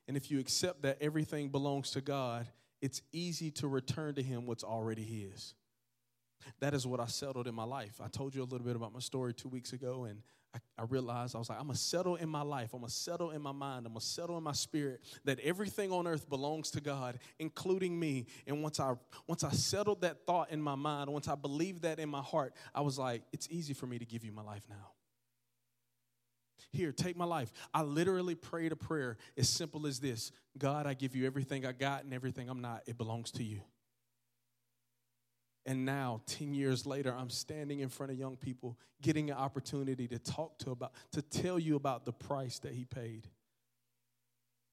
And 0.07 0.17
if 0.17 0.29
you 0.29 0.39
accept 0.39 0.81
that 0.81 0.97
everything 1.01 1.49
belongs 1.49 1.91
to 1.91 2.01
God, 2.01 2.47
it's 2.81 3.01
easy 3.11 3.49
to 3.51 3.67
return 3.67 4.15
to 4.15 4.23
him 4.23 4.45
what's 4.45 4.63
already 4.63 5.03
his. 5.03 5.55
That 6.59 6.73
is 6.73 6.85
what 6.85 6.99
I 6.99 7.07
settled 7.07 7.47
in 7.47 7.55
my 7.55 7.63
life. 7.63 7.99
I 8.03 8.07
told 8.07 8.35
you 8.35 8.43
a 8.43 8.45
little 8.45 8.65
bit 8.65 8.75
about 8.75 8.93
my 8.93 8.99
story 8.99 9.33
two 9.33 9.49
weeks 9.49 9.73
ago, 9.73 10.03
and 10.03 10.21
I, 10.77 10.83
realized 10.83 11.35
I 11.35 11.39
was 11.39 11.49
like, 11.49 11.59
I'm 11.59 11.67
gonna 11.67 11.77
settle 11.77 12.15
in 12.15 12.29
my 12.29 12.41
life, 12.41 12.73
I'm 12.73 12.81
gonna 12.81 12.89
settle 12.89 13.31
in 13.31 13.41
my 13.41 13.51
mind, 13.51 13.85
I'm 13.85 13.93
gonna 13.93 14.01
settle 14.01 14.37
in 14.37 14.43
my 14.43 14.53
spirit 14.53 15.01
that 15.23 15.39
everything 15.39 15.91
on 15.91 16.07
earth 16.07 16.29
belongs 16.29 16.71
to 16.71 16.81
God, 16.81 17.19
including 17.39 17.99
me. 17.99 18.27
And 18.47 18.61
once 18.61 18.79
I 18.79 18.93
once 19.27 19.43
I 19.43 19.51
settled 19.51 20.01
that 20.01 20.25
thought 20.25 20.51
in 20.51 20.61
my 20.61 20.75
mind, 20.75 21.11
once 21.11 21.27
I 21.27 21.35
believed 21.35 21.83
that 21.83 21.99
in 21.99 22.09
my 22.09 22.21
heart, 22.21 22.53
I 22.73 22.81
was 22.81 22.97
like, 22.97 23.23
it's 23.31 23.47
easy 23.49 23.73
for 23.73 23.87
me 23.87 23.99
to 23.99 24.05
give 24.05 24.23
you 24.23 24.31
my 24.31 24.43
life 24.43 24.65
now. 24.69 24.91
Here, 26.71 26.91
take 26.91 27.15
my 27.15 27.25
life. 27.25 27.51
I 27.73 27.83
literally 27.83 28.35
prayed 28.35 28.71
a 28.71 28.75
prayer 28.75 29.17
as 29.37 29.47
simple 29.47 29.87
as 29.87 29.99
this 29.99 30.31
God, 30.57 30.87
I 30.87 30.93
give 30.93 31.15
you 31.15 31.25
everything 31.25 31.65
I 31.65 31.71
got 31.71 32.03
and 32.03 32.13
everything 32.13 32.49
I'm 32.49 32.61
not. 32.61 32.83
It 32.85 32.97
belongs 32.97 33.31
to 33.31 33.43
you. 33.43 33.61
And 35.65 35.83
now, 35.83 36.21
10 36.27 36.53
years 36.53 36.85
later, 36.85 37.13
I'm 37.13 37.31
standing 37.31 37.79
in 37.79 37.89
front 37.89 38.11
of 38.11 38.19
young 38.19 38.37
people, 38.37 38.77
getting 39.01 39.31
an 39.31 39.37
opportunity 39.37 40.07
to 40.07 40.19
talk 40.19 40.59
to 40.59 40.71
about, 40.71 40.93
to 41.13 41.23
tell 41.23 41.57
you 41.57 41.75
about 41.75 42.05
the 42.05 42.13
price 42.13 42.59
that 42.59 42.73
he 42.73 42.85
paid. 42.85 43.27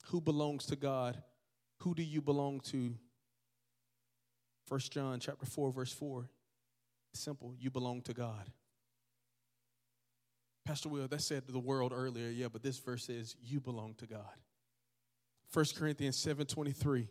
Who 0.07 0.21
belongs 0.21 0.67
to 0.67 0.77
God? 0.77 1.23
Who 1.79 1.95
do 1.95 2.03
you 2.03 2.21
belong 2.21 2.61
to? 2.73 2.95
1 4.69 4.81
John 4.91 5.19
chapter 5.19 5.47
4, 5.47 5.73
verse 5.73 5.93
4. 5.93 6.29
Simple. 7.15 7.55
You 7.59 7.71
belong 7.71 8.03
to 8.03 8.13
God. 8.13 8.51
Pastor 10.65 10.89
Will, 10.89 11.09
that 11.09 11.21
said 11.21 11.47
to 11.47 11.53
the 11.53 11.59
world 11.59 11.93
earlier, 11.95 12.29
yeah, 12.29 12.49
but 12.53 12.63
this 12.63 12.79
verse 12.79 13.05
says 13.05 13.35
you 13.43 13.61
belong 13.61 13.95
to 13.95 14.07
God. 14.07 14.21
1 15.53 15.65
Corinthians 15.77 16.17
7:23, 16.17 17.09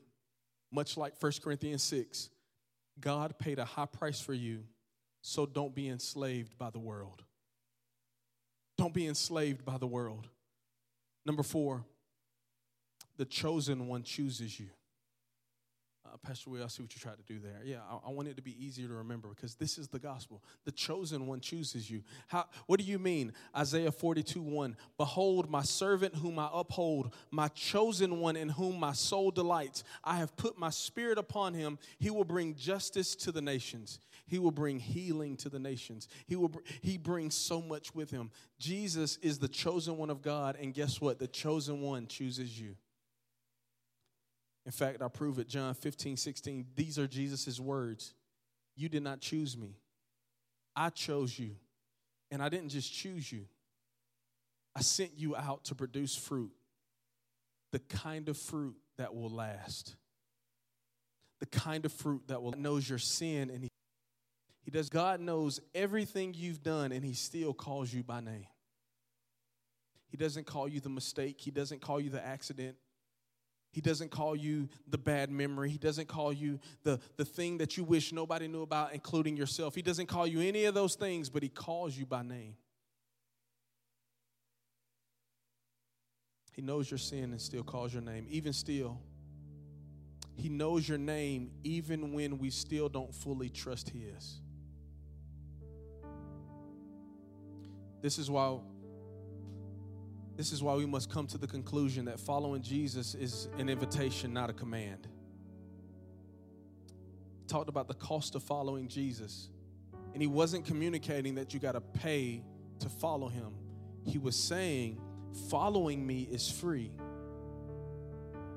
much 0.71 0.97
like 0.97 1.21
1 1.21 1.31
Corinthians 1.43 1.83
6, 1.83 2.29
God 2.99 3.37
paid 3.39 3.59
a 3.59 3.65
high 3.65 3.85
price 3.85 4.19
for 4.19 4.33
you, 4.33 4.63
so 5.21 5.45
don't 5.45 5.73
be 5.73 5.87
enslaved 5.87 6.57
by 6.57 6.69
the 6.69 6.79
world. 6.79 7.23
Don't 8.77 8.93
be 8.93 9.07
enslaved 9.07 9.63
by 9.63 9.77
the 9.77 9.87
world. 9.87 10.27
Number 11.25 11.43
four, 11.43 11.85
the 13.17 13.25
chosen 13.25 13.87
one 13.87 14.03
chooses 14.03 14.59
you. 14.59 14.69
Uh, 16.03 16.17
Pastor 16.17 16.49
Will, 16.49 16.63
I 16.63 16.67
see 16.67 16.81
what 16.81 16.93
you 16.95 16.99
tried 16.99 17.17
to 17.17 17.33
do 17.33 17.39
there. 17.39 17.61
Yeah, 17.63 17.77
I, 17.89 18.07
I, 18.07 18.11
want 18.11 18.27
it 18.27 18.35
to 18.35 18.41
be 18.41 18.55
easier 18.63 18.87
to 18.87 18.93
remember 18.95 19.27
because 19.29 19.53
this 19.53 19.77
is 19.77 19.87
the 19.87 19.99
gospel. 19.99 20.41
The 20.65 20.71
chosen 20.71 21.27
one 21.27 21.39
chooses 21.39 21.91
you. 21.91 22.01
How, 22.27 22.45
what 22.65 22.79
do 22.79 22.85
you 22.85 22.97
mean? 22.97 23.33
Isaiah 23.55 23.91
42 23.91 24.41
1. 24.41 24.75
Behold, 24.97 25.49
my 25.49 25.61
servant 25.61 26.15
whom 26.15 26.39
I 26.39 26.49
uphold, 26.51 27.13
my 27.29 27.49
chosen 27.49 28.19
one 28.19 28.35
in 28.35 28.49
whom 28.49 28.79
my 28.79 28.93
soul 28.93 29.29
delights. 29.29 29.83
I 30.03 30.17
have 30.17 30.35
put 30.35 30.57
my 30.57 30.71
spirit 30.71 31.19
upon 31.19 31.53
him. 31.53 31.77
He 31.99 32.09
will 32.09 32.25
bring 32.25 32.55
justice 32.55 33.15
to 33.17 33.31
the 33.31 33.41
nations. 33.41 33.99
He 34.25 34.39
will 34.39 34.51
bring 34.51 34.79
healing 34.79 35.37
to 35.37 35.49
the 35.49 35.59
nations. 35.59 36.07
He 36.25 36.35
will 36.35 36.51
he 36.81 36.97
brings 36.97 37.35
so 37.35 37.61
much 37.61 37.93
with 37.93 38.09
him. 38.09 38.31
Jesus 38.57 39.17
is 39.17 39.37
the 39.37 39.47
chosen 39.47 39.97
one 39.97 40.09
of 40.09 40.21
God, 40.23 40.57
and 40.59 40.73
guess 40.73 40.99
what? 40.99 41.19
The 41.19 41.27
chosen 41.27 41.81
one 41.81 42.07
chooses 42.07 42.59
you. 42.59 42.75
In 44.65 44.71
fact, 44.71 45.01
I 45.01 45.07
prove 45.07 45.39
it. 45.39 45.47
John 45.47 45.73
15, 45.73 46.17
16. 46.17 46.65
These 46.75 46.99
are 46.99 47.07
Jesus' 47.07 47.59
words. 47.59 48.13
You 48.75 48.89
did 48.89 49.03
not 49.03 49.19
choose 49.19 49.57
me, 49.57 49.75
I 50.75 50.89
chose 50.89 51.37
you. 51.37 51.55
And 52.31 52.41
I 52.41 52.47
didn't 52.47 52.69
just 52.69 52.91
choose 52.93 53.31
you, 53.31 53.45
I 54.75 54.81
sent 54.81 55.11
you 55.17 55.35
out 55.35 55.65
to 55.65 55.75
produce 55.75 56.15
fruit, 56.15 56.51
the 57.71 57.79
kind 57.79 58.29
of 58.29 58.37
fruit 58.37 58.75
that 58.97 59.13
will 59.13 59.29
last, 59.29 59.95
the 61.39 61.45
kind 61.45 61.85
of 61.85 61.91
fruit 61.91 62.23
that 62.27 62.41
will 62.41 62.53
knows 62.53 62.89
your 62.89 62.99
sin 62.99 63.49
and 63.49 63.63
he, 63.63 63.69
he 64.63 64.71
does 64.71 64.89
God 64.89 65.19
knows 65.19 65.59
everything 65.75 66.33
you've 66.37 66.63
done 66.63 66.91
and 66.91 67.03
he 67.03 67.13
still 67.13 67.53
calls 67.53 67.93
you 67.93 68.03
by 68.03 68.21
name. 68.21 68.47
He 70.07 70.17
doesn't 70.17 70.45
call 70.45 70.67
you 70.67 70.79
the 70.79 70.89
mistake, 70.89 71.41
he 71.41 71.51
doesn't 71.51 71.81
call 71.81 71.99
you 71.99 72.09
the 72.09 72.25
accident, 72.25 72.77
he 73.71 73.79
doesn't 73.79 74.11
call 74.11 74.35
you 74.35 74.67
the 74.89 74.97
bad 74.97 75.31
memory. 75.31 75.69
He 75.69 75.77
doesn't 75.77 76.09
call 76.09 76.33
you 76.33 76.59
the, 76.83 76.99
the 77.15 77.23
thing 77.23 77.57
that 77.59 77.77
you 77.77 77.85
wish 77.85 78.11
nobody 78.11 78.49
knew 78.49 78.63
about, 78.63 78.93
including 78.93 79.37
yourself. 79.37 79.75
He 79.75 79.81
doesn't 79.81 80.07
call 80.07 80.27
you 80.27 80.41
any 80.41 80.65
of 80.65 80.73
those 80.73 80.95
things, 80.95 81.29
but 81.29 81.41
He 81.41 81.47
calls 81.47 81.97
you 81.97 82.05
by 82.05 82.21
name. 82.21 82.55
He 86.53 86.61
knows 86.61 86.91
your 86.91 86.97
sin 86.97 87.31
and 87.31 87.39
still 87.41 87.63
calls 87.63 87.93
your 87.93 88.01
name. 88.01 88.27
Even 88.29 88.51
still, 88.51 88.99
He 90.35 90.49
knows 90.49 90.87
your 90.87 90.97
name 90.97 91.51
even 91.63 92.11
when 92.11 92.39
we 92.39 92.49
still 92.49 92.89
don't 92.89 93.15
fully 93.15 93.49
trust 93.49 93.89
His. 93.89 94.41
This 98.01 98.17
is 98.17 98.29
why 98.29 98.57
this 100.41 100.51
is 100.51 100.63
why 100.63 100.73
we 100.73 100.87
must 100.87 101.11
come 101.11 101.27
to 101.27 101.37
the 101.37 101.45
conclusion 101.45 102.05
that 102.05 102.19
following 102.19 102.63
Jesus 102.63 103.13
is 103.13 103.47
an 103.59 103.69
invitation, 103.69 104.33
not 104.33 104.49
a 104.49 104.53
command. 104.53 105.07
Talked 107.47 107.69
about 107.69 107.87
the 107.87 107.93
cost 107.93 108.33
of 108.33 108.41
following 108.41 108.87
Jesus. 108.87 109.51
And 110.13 110.19
he 110.19 110.27
wasn't 110.27 110.65
communicating 110.65 111.35
that 111.35 111.53
you 111.53 111.59
got 111.59 111.73
to 111.73 111.79
pay 111.79 112.41
to 112.79 112.89
follow 112.89 113.27
him. 113.27 113.53
He 114.03 114.17
was 114.17 114.35
saying, 114.35 114.99
following 115.51 116.07
me 116.07 116.27
is 116.31 116.49
free. 116.49 116.89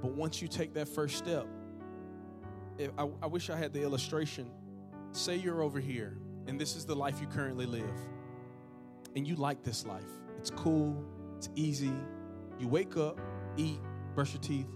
But 0.00 0.12
once 0.12 0.40
you 0.40 0.48
take 0.48 0.72
that 0.72 0.88
first 0.88 1.18
step, 1.18 1.46
I, 2.96 3.10
I 3.22 3.26
wish 3.26 3.50
I 3.50 3.58
had 3.58 3.74
the 3.74 3.82
illustration. 3.82 4.50
Say 5.12 5.36
you're 5.36 5.60
over 5.60 5.80
here, 5.80 6.16
and 6.46 6.58
this 6.58 6.76
is 6.76 6.86
the 6.86 6.96
life 6.96 7.20
you 7.20 7.26
currently 7.26 7.66
live, 7.66 8.00
and 9.14 9.28
you 9.28 9.36
like 9.36 9.62
this 9.62 9.84
life. 9.84 10.02
It's 10.38 10.48
cool, 10.48 11.04
it's 11.44 11.58
easy. 11.58 11.92
You 12.58 12.68
wake 12.68 12.96
up, 12.96 13.20
eat, 13.56 13.78
brush 14.14 14.32
your 14.32 14.40
teeth, 14.40 14.68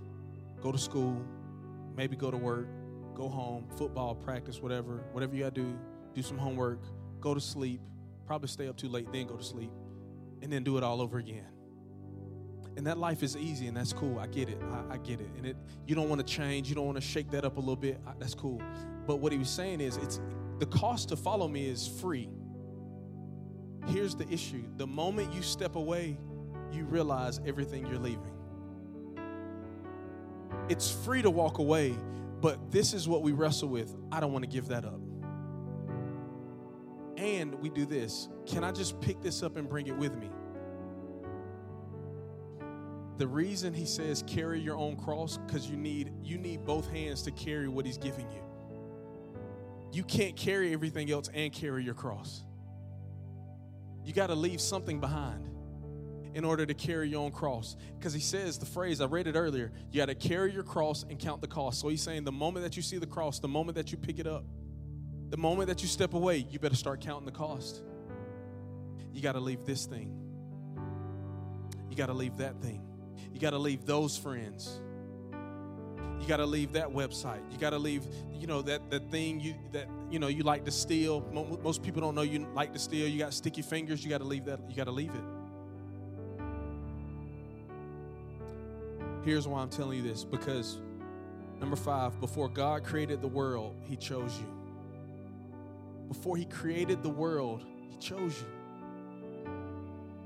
go 0.60 0.70
to 0.70 0.78
school, 0.78 1.24
maybe 1.96 2.16
go 2.16 2.30
to 2.30 2.36
work, 2.36 2.68
go 3.14 3.28
home, 3.28 3.66
football, 3.76 4.14
practice, 4.14 4.60
whatever, 4.60 5.04
whatever 5.12 5.34
you 5.34 5.44
got 5.44 5.54
to 5.54 5.62
do, 5.62 5.78
do 6.14 6.22
some 6.22 6.36
homework, 6.36 6.80
go 7.20 7.32
to 7.32 7.40
sleep, 7.40 7.80
probably 8.26 8.48
stay 8.48 8.68
up 8.68 8.76
too 8.76 8.88
late, 8.88 9.10
then 9.12 9.26
go 9.26 9.36
to 9.36 9.44
sleep, 9.44 9.70
and 10.42 10.52
then 10.52 10.62
do 10.62 10.76
it 10.76 10.82
all 10.82 11.00
over 11.00 11.18
again. 11.18 11.46
And 12.76 12.86
that 12.86 12.98
life 12.98 13.22
is 13.22 13.36
easy, 13.36 13.66
and 13.66 13.76
that's 13.76 13.92
cool. 13.92 14.18
I 14.18 14.26
get 14.26 14.48
it. 14.48 14.60
I, 14.70 14.94
I 14.94 14.96
get 14.98 15.20
it. 15.20 15.30
And 15.36 15.46
it, 15.46 15.56
you 15.86 15.94
don't 15.94 16.08
want 16.08 16.24
to 16.24 16.26
change. 16.26 16.68
You 16.68 16.74
don't 16.74 16.86
want 16.86 16.96
to 16.96 17.02
shake 17.06 17.30
that 17.30 17.44
up 17.44 17.56
a 17.56 17.60
little 17.60 17.76
bit. 17.76 17.98
I, 18.06 18.12
that's 18.18 18.34
cool. 18.34 18.62
But 19.06 19.16
what 19.16 19.32
he 19.32 19.38
was 19.38 19.48
saying 19.48 19.80
is, 19.80 19.96
it's 19.96 20.20
the 20.58 20.66
cost 20.66 21.08
to 21.08 21.16
follow 21.16 21.48
me 21.48 21.66
is 21.66 21.88
free. 21.88 22.28
Here's 23.88 24.14
the 24.14 24.28
issue: 24.28 24.62
the 24.76 24.86
moment 24.86 25.32
you 25.32 25.42
step 25.42 25.74
away 25.74 26.18
you 26.72 26.84
realize 26.84 27.40
everything 27.46 27.86
you're 27.86 27.98
leaving. 27.98 28.32
It's 30.68 30.90
free 30.90 31.22
to 31.22 31.30
walk 31.30 31.58
away, 31.58 31.96
but 32.40 32.70
this 32.70 32.92
is 32.92 33.08
what 33.08 33.22
we 33.22 33.32
wrestle 33.32 33.68
with. 33.68 33.94
I 34.12 34.20
don't 34.20 34.32
want 34.32 34.44
to 34.44 34.50
give 34.50 34.68
that 34.68 34.84
up. 34.84 35.00
And 37.16 37.54
we 37.60 37.68
do 37.68 37.84
this. 37.84 38.28
Can 38.46 38.64
I 38.64 38.72
just 38.72 39.00
pick 39.00 39.20
this 39.22 39.42
up 39.42 39.56
and 39.56 39.68
bring 39.68 39.86
it 39.86 39.96
with 39.96 40.16
me? 40.16 40.30
The 43.16 43.26
reason 43.26 43.74
he 43.74 43.84
says 43.84 44.22
carry 44.26 44.60
your 44.60 44.76
own 44.76 44.96
cross 44.96 45.40
cuz 45.48 45.68
you 45.68 45.76
need 45.76 46.12
you 46.22 46.38
need 46.38 46.64
both 46.64 46.88
hands 46.88 47.22
to 47.22 47.32
carry 47.32 47.66
what 47.66 47.84
he's 47.84 47.98
giving 47.98 48.30
you. 48.30 48.42
You 49.90 50.04
can't 50.04 50.36
carry 50.36 50.72
everything 50.72 51.10
else 51.10 51.28
and 51.34 51.52
carry 51.52 51.82
your 51.82 51.94
cross. 51.94 52.44
You 54.04 54.12
got 54.12 54.28
to 54.28 54.34
leave 54.34 54.60
something 54.60 55.00
behind 55.00 55.48
in 56.34 56.44
order 56.44 56.66
to 56.66 56.74
carry 56.74 57.08
your 57.08 57.20
own 57.20 57.32
cross. 57.32 57.76
Because 57.98 58.12
he 58.12 58.20
says 58.20 58.58
the 58.58 58.66
phrase, 58.66 59.00
I 59.00 59.06
read 59.06 59.26
it 59.26 59.36
earlier, 59.36 59.72
you 59.90 60.00
got 60.00 60.06
to 60.06 60.14
carry 60.14 60.52
your 60.52 60.62
cross 60.62 61.04
and 61.08 61.18
count 61.18 61.40
the 61.40 61.48
cost. 61.48 61.80
So 61.80 61.88
he's 61.88 62.02
saying 62.02 62.24
the 62.24 62.32
moment 62.32 62.64
that 62.64 62.76
you 62.76 62.82
see 62.82 62.98
the 62.98 63.06
cross, 63.06 63.38
the 63.38 63.48
moment 63.48 63.76
that 63.76 63.90
you 63.92 63.98
pick 63.98 64.18
it 64.18 64.26
up, 64.26 64.44
the 65.30 65.36
moment 65.36 65.68
that 65.68 65.82
you 65.82 65.88
step 65.88 66.14
away, 66.14 66.46
you 66.50 66.58
better 66.58 66.76
start 66.76 67.00
counting 67.00 67.26
the 67.26 67.32
cost. 67.32 67.82
You 69.12 69.20
got 69.20 69.32
to 69.32 69.40
leave 69.40 69.64
this 69.64 69.86
thing. 69.86 70.14
You 71.90 71.96
got 71.96 72.06
to 72.06 72.14
leave 72.14 72.36
that 72.38 72.60
thing. 72.62 72.82
You 73.32 73.40
got 73.40 73.50
to 73.50 73.58
leave 73.58 73.84
those 73.84 74.16
friends. 74.16 74.80
You 76.20 76.26
got 76.26 76.38
to 76.38 76.46
leave 76.46 76.72
that 76.72 76.88
website. 76.88 77.40
You 77.52 77.58
got 77.58 77.70
to 77.70 77.78
leave, 77.78 78.04
you 78.32 78.46
know, 78.46 78.62
that 78.62 78.90
that 78.90 79.10
thing 79.10 79.40
you 79.40 79.54
that 79.72 79.88
you 80.10 80.18
know 80.18 80.26
you 80.26 80.42
like 80.42 80.64
to 80.64 80.70
steal. 80.70 81.20
Most 81.62 81.82
people 81.82 82.00
don't 82.00 82.14
know 82.14 82.22
you 82.22 82.46
like 82.54 82.72
to 82.72 82.78
steal. 82.78 83.06
You 83.06 83.18
got 83.18 83.34
sticky 83.34 83.62
fingers. 83.62 84.02
You 84.02 84.10
got 84.10 84.18
to 84.18 84.24
leave 84.24 84.44
that. 84.46 84.60
You 84.68 84.76
got 84.76 84.84
to 84.84 84.92
leave 84.92 85.14
it. 85.14 85.37
Here's 89.28 89.46
why 89.46 89.60
I'm 89.60 89.68
telling 89.68 89.98
you 89.98 90.02
this 90.02 90.24
because 90.24 90.78
number 91.60 91.76
five, 91.76 92.18
before 92.18 92.48
God 92.48 92.82
created 92.82 93.20
the 93.20 93.28
world, 93.28 93.76
He 93.84 93.94
chose 93.94 94.38
you. 94.38 94.46
Before 96.08 96.34
He 96.34 96.46
created 96.46 97.02
the 97.02 97.10
world, 97.10 97.62
He 97.90 97.98
chose 97.98 98.40
you. 98.40 99.50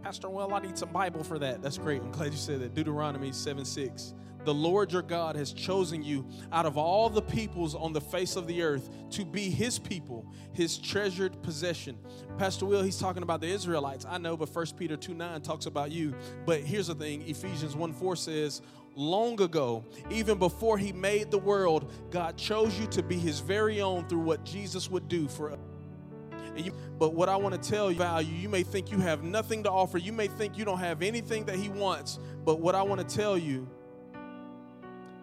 Pastor, 0.05 0.31
Will, 0.31 0.55
I 0.55 0.61
need 0.61 0.79
some 0.79 0.91
Bible 0.91 1.25
for 1.25 1.41
that. 1.41 1.63
That's 1.63 1.79
great. 1.79 2.01
I'm 2.01 2.13
glad 2.13 2.31
you 2.31 2.39
said 2.39 2.61
that. 2.61 2.75
Deuteronomy 2.77 3.33
7 3.33 3.65
6. 3.65 4.15
The 4.45 4.55
Lord 4.55 4.93
your 4.93 5.03
God 5.03 5.37
has 5.37 5.53
chosen 5.53 6.03
you 6.03 6.27
out 6.53 6.67
of 6.67 6.77
all 6.77 7.09
the 7.09 7.23
peoples 7.23 7.75
on 7.75 7.93
the 7.93 8.01
face 8.01 8.35
of 8.35 8.47
the 8.49 8.63
earth 8.63 8.89
to 9.11 9.25
be 9.25 9.51
his 9.51 9.79
people, 9.79 10.27
his 10.53 10.79
treasured 10.79 11.41
possession. 11.43 11.97
Pastor 12.39 12.67
Will, 12.67 12.83
he's 12.83 12.99
talking 12.99 13.23
about 13.23 13.41
the 13.41 13.47
Israelites. 13.47 14.05
I 14.09 14.19
know, 14.19 14.37
but 14.37 14.53
1 14.53 14.67
Peter 14.77 14.97
2 14.97 15.15
9 15.15 15.43
talks 15.43 15.67
about 15.67 15.93
you. 15.93 16.15
But 16.45 16.61
here's 16.61 16.89
the 16.89 16.95
thing 16.95 17.23
Ephesians 17.23 17.77
1 17.77 17.93
4 17.93 18.17
says, 18.17 18.63
long 18.97 19.41
ago, 19.41 19.85
even 20.11 20.39
before 20.39 20.79
he 20.79 20.93
made 20.93 21.31
the 21.31 21.39
world, 21.39 21.93
God 22.11 22.37
chose 22.37 22.79
you 22.79 22.87
to 22.89 23.03
be 23.03 23.17
his 23.17 23.41
very 23.41 23.81
own 23.81 24.07
through 24.09 24.21
what 24.21 24.45
Jesus 24.45 24.91
would 24.91 25.09
do 25.09 25.29
for 25.29 25.53
us. 25.53 25.59
You, 26.57 26.73
but 26.99 27.15
what 27.15 27.29
I 27.31 27.37
want 27.37 27.61
to 27.61 27.71
tell 27.71 27.91
you, 27.91 27.97
value, 27.99 28.35
you 28.35 28.49
may 28.49 28.63
think 28.63 28.91
you 28.91 28.99
have 28.99 29.23
nothing 29.23 29.63
to 29.63 29.71
offer. 29.71 29.97
You 29.99 30.13
may 30.13 30.29
think 30.29 30.59
you 30.59 30.65
don't 30.67 30.81
have 30.81 31.01
anything 31.03 31.47
that 31.47 31.57
he 31.57 31.71
wants. 31.71 32.19
But 32.45 32.61
what 32.61 32.75
I 32.75 32.83
want 32.83 33.07
to 33.07 33.17
tell 33.17 33.39
you 33.39 33.69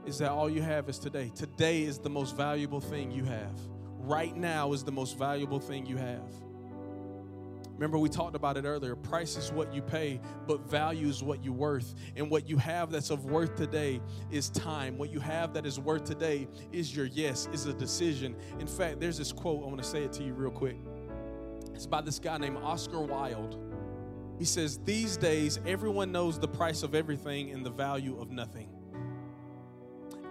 is 0.05 0.17
that 0.19 0.31
all 0.31 0.49
you 0.49 0.63
have 0.63 0.89
is 0.89 0.97
today. 0.97 1.31
Today 1.35 1.83
is 1.83 1.99
the 1.99 2.09
most 2.09 2.35
valuable 2.35 2.81
thing 2.81 3.11
you 3.11 3.25
have. 3.25 3.53
right 3.99 4.35
now 4.35 4.73
is 4.73 4.83
the 4.83 4.91
most 4.91 5.17
valuable 5.17 5.59
thing 5.59 5.85
you 5.85 5.97
have. 5.97 6.31
Remember, 7.79 7.97
we 7.97 8.09
talked 8.09 8.35
about 8.35 8.57
it 8.57 8.65
earlier. 8.65 8.93
Price 8.93 9.37
is 9.37 9.53
what 9.53 9.73
you 9.73 9.81
pay, 9.81 10.19
but 10.45 10.69
value 10.69 11.07
is 11.07 11.23
what 11.23 11.45
you're 11.45 11.53
worth. 11.53 11.95
And 12.17 12.29
what 12.29 12.49
you 12.49 12.57
have 12.57 12.91
that's 12.91 13.09
of 13.09 13.23
worth 13.23 13.55
today 13.55 14.01
is 14.29 14.49
time. 14.49 14.97
What 14.97 15.09
you 15.11 15.21
have 15.21 15.53
that 15.53 15.65
is 15.65 15.79
worth 15.79 16.03
today 16.03 16.49
is 16.73 16.93
your 16.93 17.05
yes, 17.05 17.47
is 17.53 17.67
a 17.67 17.73
decision. 17.73 18.35
In 18.59 18.67
fact, 18.67 18.99
there's 18.99 19.17
this 19.17 19.31
quote, 19.31 19.63
I 19.63 19.67
want 19.67 19.77
to 19.77 19.87
say 19.87 20.03
it 20.03 20.11
to 20.13 20.23
you 20.23 20.33
real 20.33 20.51
quick. 20.51 20.75
It's 21.73 21.87
by 21.87 22.01
this 22.01 22.19
guy 22.19 22.37
named 22.37 22.57
Oscar 22.57 22.99
Wilde. 22.99 23.57
He 24.37 24.43
says, 24.43 24.79
These 24.79 25.15
days, 25.15 25.61
everyone 25.65 26.11
knows 26.11 26.37
the 26.37 26.49
price 26.49 26.83
of 26.83 26.93
everything 26.93 27.51
and 27.51 27.65
the 27.65 27.71
value 27.71 28.19
of 28.19 28.29
nothing. 28.29 28.67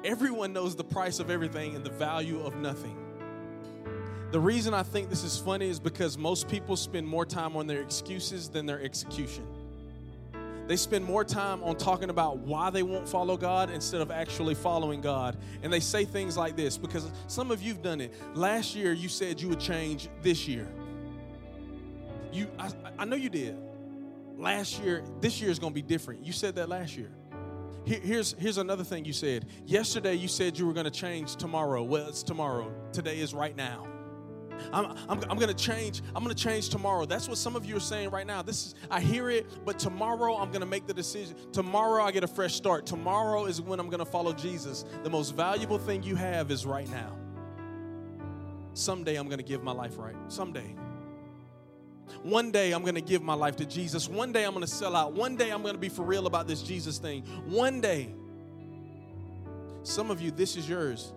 Everyone 0.05 0.53
knows 0.53 0.77
the 0.77 0.85
price 0.85 1.19
of 1.19 1.31
everything 1.31 1.75
and 1.75 1.83
the 1.83 1.93
value 1.93 2.43
of 2.43 2.57
nothing. 2.57 3.08
The 4.31 4.41
reason 4.41 4.75
I 4.75 4.83
think 4.83 5.09
this 5.09 5.25
is 5.25 5.39
funny 5.39 5.71
is 5.71 5.81
because 5.81 6.19
most 6.19 6.49
people 6.49 6.77
spend 6.77 7.07
more 7.07 7.25
time 7.25 7.57
on 7.57 7.67
their 7.67 7.81
excuses 7.81 8.51
than 8.51 8.67
their 8.67 8.83
execution. 8.83 9.47
They 10.67 10.77
spend 10.77 11.07
more 11.07 11.25
time 11.25 11.65
on 11.65 11.77
talking 11.77 12.11
about 12.11 12.37
why 12.41 12.69
they 12.69 12.83
won't 12.83 13.09
follow 13.09 13.39
God 13.39 13.71
instead 13.71 14.03
of 14.03 14.11
actually 14.11 14.55
following 14.55 15.01
God. 15.01 15.39
And 15.63 15.73
they 15.73 15.81
say 15.81 16.05
things 16.05 16.37
like 16.37 16.57
this 16.57 16.77
because 16.77 17.11
some 17.27 17.51
of 17.51 17.63
you've 17.63 17.81
done 17.81 18.03
it. 18.03 18.13
Last 18.35 18.77
year, 18.77 18.93
you 18.93 19.09
said 19.09 19.41
you 19.41 19.49
would 19.49 19.61
change 19.61 20.11
this 20.21 20.47
year. 20.47 20.69
You, 22.31 22.49
I, 22.59 22.71
I 22.99 23.05
know 23.07 23.17
you 23.17 23.31
did. 23.31 23.57
Last 24.37 24.79
year, 24.83 25.03
this 25.23 25.41
year 25.41 25.51
is 25.51 25.59
going 25.59 25.73
to 25.73 25.75
be 25.75 25.81
different. 25.81 26.23
You 26.23 26.33
said 26.33 26.55
that 26.57 26.69
last 26.69 26.99
year. 26.99 27.11
Here, 27.87 28.01
here's, 28.01 28.35
here's 28.39 28.59
another 28.59 28.85
thing 28.85 29.07
you 29.07 29.15
said. 29.15 29.47
Yesterday, 29.65 30.17
you 30.17 30.29
said 30.29 30.59
you 30.59 30.67
were 30.67 30.75
going 30.75 30.85
to 30.85 30.91
change 30.91 31.37
tomorrow. 31.37 31.83
Well, 31.83 32.09
it's 32.09 32.23
tomorrow. 32.23 32.71
Today 32.93 33.21
is 33.21 33.33
right 33.33 33.57
now. 33.57 33.87
I'm, 34.73 34.97
I'm, 35.09 35.21
I'm 35.31 35.39
to 35.49 35.55
change. 35.55 36.03
I'm 36.15 36.23
to 36.37 36.43
change 36.43 36.69
tomorrow. 36.69 37.05
That's 37.05 37.29
what 37.29 37.39
some 37.39 37.57
of 37.57 37.65
you 37.65 37.77
are 37.77 37.81
saying 37.81 38.11
right 38.11 38.27
now. 38.27 38.43
This 38.43 38.67
is, 38.67 38.75
I 38.91 39.01
hear 39.01 39.31
it, 39.31 39.65
but 39.65 39.79
tomorrow 39.79 40.37
I'm 40.37 40.51
to 40.61 40.67
make 40.67 40.87
the 40.87 40.95
decision. 40.95 41.37
Tomorrow 41.53 42.03
I 42.03 42.13
get 42.13 42.25
a 42.25 42.29
fresh 42.29 42.55
start. 42.55 42.87
Tomorrow 42.87 43.47
is 43.47 43.61
when 43.61 43.81
I'm 43.81 43.89
to 43.99 44.05
follow 44.05 44.33
Jesus. 44.33 44.85
The 45.03 45.11
most 45.11 45.35
valuable 45.35 45.79
thing 45.79 46.03
you 46.03 46.17
have 46.17 46.51
is 46.51 46.67
right 46.67 46.89
now. 46.89 47.17
Someday 48.75 49.17
I'm 49.17 49.27
to 49.39 49.45
give 49.45 49.63
my 49.63 49.73
life 49.73 49.99
right. 49.99 50.17
Someday. 50.29 50.77
One 52.23 52.51
day 52.51 52.73
I'm 52.73 52.83
going 52.83 52.95
to 52.95 53.01
give 53.01 53.23
my 53.23 53.35
life 53.35 53.57
to 53.57 53.67
Jesus. 53.67 54.09
One 54.09 54.33
day 54.33 54.45
I'm 54.45 54.53
going 54.53 54.65
to 54.65 54.71
sell 54.71 54.97
out. 54.97 55.13
One 55.13 55.37
day 55.37 55.51
I'm 55.51 55.63
going 55.63 55.75
to 55.75 55.81
be 55.81 55.89
for 55.89 56.03
real 56.03 56.27
about 56.27 56.47
this 56.47 56.63
Jesus 56.63 56.99
thing. 56.99 57.23
One 57.47 57.81
day. 57.81 58.15
Some 59.83 60.11
of 60.11 60.21
you, 60.21 60.31
this 60.31 60.57
is 60.57 60.69
yours. 60.69 61.13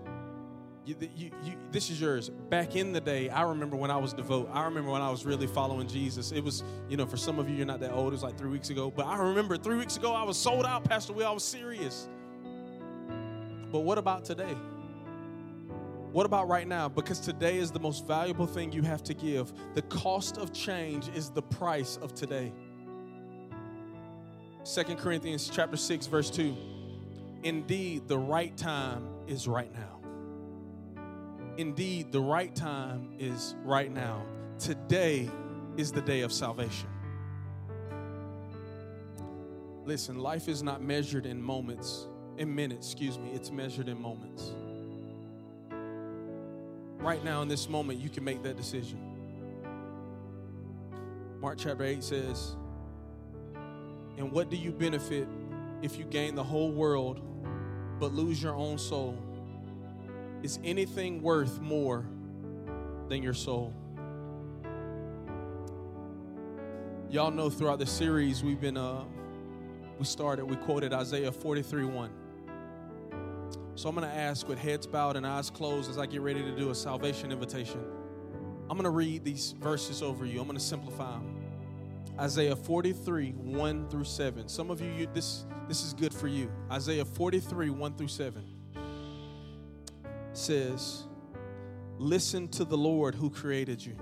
You, 0.84 0.96
you, 1.16 1.32
you, 1.44 1.54
this 1.72 1.92
is 1.92 2.02
yours. 2.02 2.30
Back 2.30 2.76
in 2.76 2.92
the 2.92 3.02
day, 3.02 3.30
I 3.30 3.44
remember 3.44 3.76
when 3.76 3.92
I 3.92 3.98
was 3.98 4.14
devout. 4.14 4.50
I 4.52 4.64
remember 4.64 4.90
when 4.90 5.02
I 5.02 5.12
was 5.12 5.26
really 5.26 5.46
following 5.46 5.88
Jesus. 5.88 6.32
It 6.32 6.44
was, 6.44 6.64
you 6.90 6.98
know, 6.98 7.06
for 7.06 7.18
some 7.18 7.38
of 7.38 7.48
you, 7.48 7.56
you're 7.56 7.68
not 7.68 7.80
that 7.82 7.92
old. 7.92 8.08
It 8.08 8.12
was 8.14 8.24
like 8.24 8.38
three 8.38 8.50
weeks 8.50 8.72
ago. 8.72 8.90
But 8.90 9.06
I 9.06 9.18
remember 9.18 9.58
three 9.58 9.78
weeks 9.78 9.96
ago, 9.98 10.14
I 10.14 10.24
was 10.24 10.38
sold 10.38 10.66
out, 10.66 10.84
Pastor 10.84 11.14
Will. 11.14 11.28
I 11.28 11.32
was 11.32 11.44
serious. 11.44 12.10
But 13.72 13.82
what 13.82 14.00
about 14.00 14.26
today? 14.26 14.56
What 16.12 16.26
about 16.26 16.50
right 16.50 16.68
now? 16.68 16.90
Because 16.90 17.20
today 17.20 17.58
is 17.58 17.72
the 17.72 17.80
most 17.80 18.06
valuable 18.08 18.48
thing 18.48 18.72
you 18.72 18.82
have 18.82 19.04
to 19.04 19.14
give. 19.14 19.54
The 19.76 19.84
cost 19.84 20.38
of 20.38 20.52
change 20.52 21.10
is 21.10 21.30
the 21.30 21.42
price 21.44 21.98
of 22.02 22.14
today. 22.16 22.52
Second 24.64 24.98
Corinthians 24.98 25.50
chapter 25.52 25.78
6 25.78 26.08
verse 26.08 26.30
2. 26.30 26.56
Indeed, 27.44 28.08
the 28.08 28.18
right 28.18 28.56
time 28.58 29.08
is 29.28 29.48
right 29.48 29.72
now. 29.74 29.91
Indeed, 31.58 32.12
the 32.12 32.22
right 32.22 32.56
time 32.56 33.10
is 33.20 33.56
right 33.64 33.92
now. 33.92 34.24
Today 34.58 35.30
is 35.78 35.92
the 35.92 36.02
day 36.02 36.22
of 36.22 36.32
salvation. 36.32 36.88
Listen, 39.86 40.20
life 40.20 40.48
is 40.48 40.64
not 40.64 40.82
measured 40.82 41.26
in 41.26 41.42
moments, 41.42 42.08
in 42.38 42.54
minutes, 42.54 42.88
excuse 42.88 43.18
me, 43.18 43.32
it's 43.32 43.52
measured 43.52 43.90
in 43.90 44.00
moments. 44.00 44.54
Right 47.00 47.24
now, 47.24 47.42
in 47.42 47.48
this 47.48 47.68
moment, 47.68 48.00
you 48.00 48.10
can 48.10 48.24
make 48.24 48.44
that 48.44 48.56
decision. 48.56 49.00
Mark 51.42 51.58
chapter 51.58 51.84
8 51.84 52.04
says, 52.04 52.56
And 54.18 54.32
what 54.32 54.52
do 54.52 54.56
you 54.56 54.72
benefit 54.72 55.28
if 55.82 55.98
you 55.98 56.06
gain 56.06 56.36
the 56.36 56.44
whole 56.44 56.72
world 56.72 57.20
but 58.00 58.14
lose 58.14 58.42
your 58.42 58.54
own 58.54 58.78
soul? 58.78 59.18
Is 60.44 60.58
anything 60.64 61.22
worth 61.22 61.62
more 61.62 62.04
than 63.10 63.22
your 63.22 63.36
soul? 63.36 63.74
Y'all 67.12 67.30
know 67.30 67.50
throughout 67.50 67.78
the 67.78 67.86
series 67.86 68.44
we've 68.44 68.60
been 68.60 68.78
uh 68.78 69.04
we 70.00 70.06
started, 70.06 70.46
we 70.46 70.56
quoted 70.56 70.94
Isaiah 70.94 71.32
43 71.32 71.86
1. 71.86 72.12
So 73.76 73.88
I'm 73.88 73.94
gonna 73.94 74.08
ask 74.08 74.48
with 74.48 74.58
heads 74.58 74.88
bowed 74.88 75.16
and 75.16 75.28
eyes 75.28 75.52
closed 75.52 75.92
as 75.92 76.00
I 76.00 76.08
get 76.08 76.22
ready 76.22 76.42
to 76.42 76.56
do 76.56 76.72
a 76.72 76.76
salvation 76.76 77.32
invitation. 77.32 77.84
I'm 78.68 78.78
gonna 78.78 78.90
read 78.90 79.24
these 79.24 79.52
verses 79.60 80.02
over 80.02 80.26
you. 80.26 80.42
I'm 80.42 80.48
gonna 80.48 80.60
simplify 80.60 81.12
them. 81.12 81.38
Isaiah 82.20 82.56
43, 82.56 83.32
1 83.34 83.90
through 83.90 84.04
7. 84.06 84.48
Some 84.48 84.72
of 84.72 84.82
you, 84.82 84.92
you 84.92 85.08
this 85.14 85.46
this 85.68 85.84
is 85.86 85.94
good 85.94 86.16
for 86.16 86.28
you. 86.28 86.52
Isaiah 86.72 87.06
43, 87.06 87.70
1 87.70 87.94
through 87.94 88.08
7 88.08 88.44
says, 90.34 91.04
Listen 91.98 92.48
to 92.50 92.66
the 92.66 92.78
Lord 92.78 93.14
who 93.14 93.30
created 93.30 93.86
you. 93.86 93.96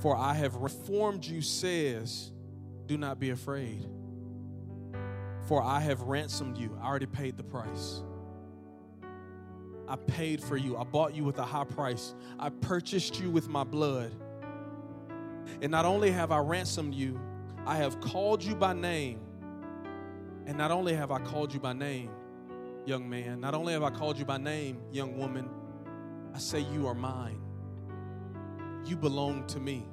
For 0.00 0.16
I 0.16 0.34
have 0.34 0.56
reformed 0.56 1.24
you, 1.24 1.40
says, 1.40 2.30
Do 2.86 2.98
not 2.98 3.18
be 3.18 3.30
afraid. 3.30 3.86
For 5.48 5.62
I 5.62 5.80
have 5.80 6.02
ransomed 6.02 6.58
you. 6.58 6.78
I 6.80 6.86
already 6.86 7.06
paid 7.06 7.36
the 7.36 7.42
price. 7.42 8.02
I 9.88 9.96
paid 9.96 10.42
for 10.42 10.56
you. 10.56 10.76
I 10.76 10.84
bought 10.84 11.14
you 11.14 11.24
with 11.24 11.38
a 11.38 11.44
high 11.44 11.64
price. 11.64 12.14
I 12.38 12.48
purchased 12.48 13.20
you 13.20 13.30
with 13.30 13.48
my 13.48 13.64
blood. 13.64 14.14
And 15.60 15.70
not 15.70 15.84
only 15.84 16.10
have 16.10 16.30
I 16.30 16.38
ransomed 16.38 16.94
you, 16.94 17.20
I 17.66 17.76
have 17.76 18.00
called 18.00 18.42
you 18.42 18.54
by 18.54 18.72
name. 18.72 19.20
And 20.46 20.58
not 20.58 20.70
only 20.70 20.94
have 20.94 21.10
I 21.10 21.18
called 21.18 21.52
you 21.52 21.60
by 21.60 21.72
name, 21.72 22.10
young 22.86 23.08
man. 23.08 23.40
Not 23.40 23.54
only 23.54 23.72
have 23.72 23.82
I 23.82 23.90
called 23.90 24.18
you 24.18 24.24
by 24.24 24.38
name, 24.38 24.80
young 24.92 25.16
woman, 25.18 25.48
I 26.34 26.38
say 26.38 26.60
you 26.60 26.86
are 26.86 26.94
mine. 26.94 27.40
You 28.84 28.96
belong 28.96 29.46
to 29.48 29.60
me. 29.60 29.86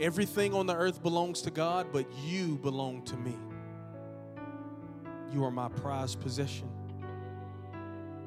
Everything 0.00 0.54
on 0.54 0.66
the 0.66 0.74
earth 0.74 1.02
belongs 1.02 1.42
to 1.42 1.50
God, 1.50 1.88
but 1.92 2.06
you 2.24 2.56
belong 2.58 3.02
to 3.06 3.16
me. 3.16 3.36
You 5.32 5.44
are 5.44 5.50
my 5.50 5.68
prized 5.68 6.20
possession. 6.20 6.70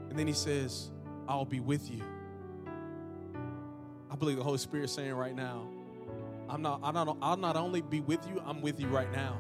And 0.10 0.20
then 0.20 0.28
he 0.28 0.34
says, 0.34 0.92
I'll 1.28 1.46
be 1.46 1.62
with 1.62 1.90
you. 1.90 2.04
I 4.12 4.16
believe 4.16 4.36
the 4.36 4.44
Holy 4.44 4.58
Spirit 4.58 4.86
is 4.86 4.92
saying 4.92 5.14
right 5.14 5.34
now, 5.34 5.68
I'm 6.50 6.62
not, 6.62 6.82
I 6.84 6.92
don't, 6.92 7.18
I'll 7.22 7.38
not 7.38 7.56
only 7.56 7.82
be 7.82 8.02
with 8.02 8.28
you, 8.28 8.42
I'm 8.46 8.62
with 8.62 8.80
you 8.80 8.88
right 8.88 9.12
now. 9.14 9.40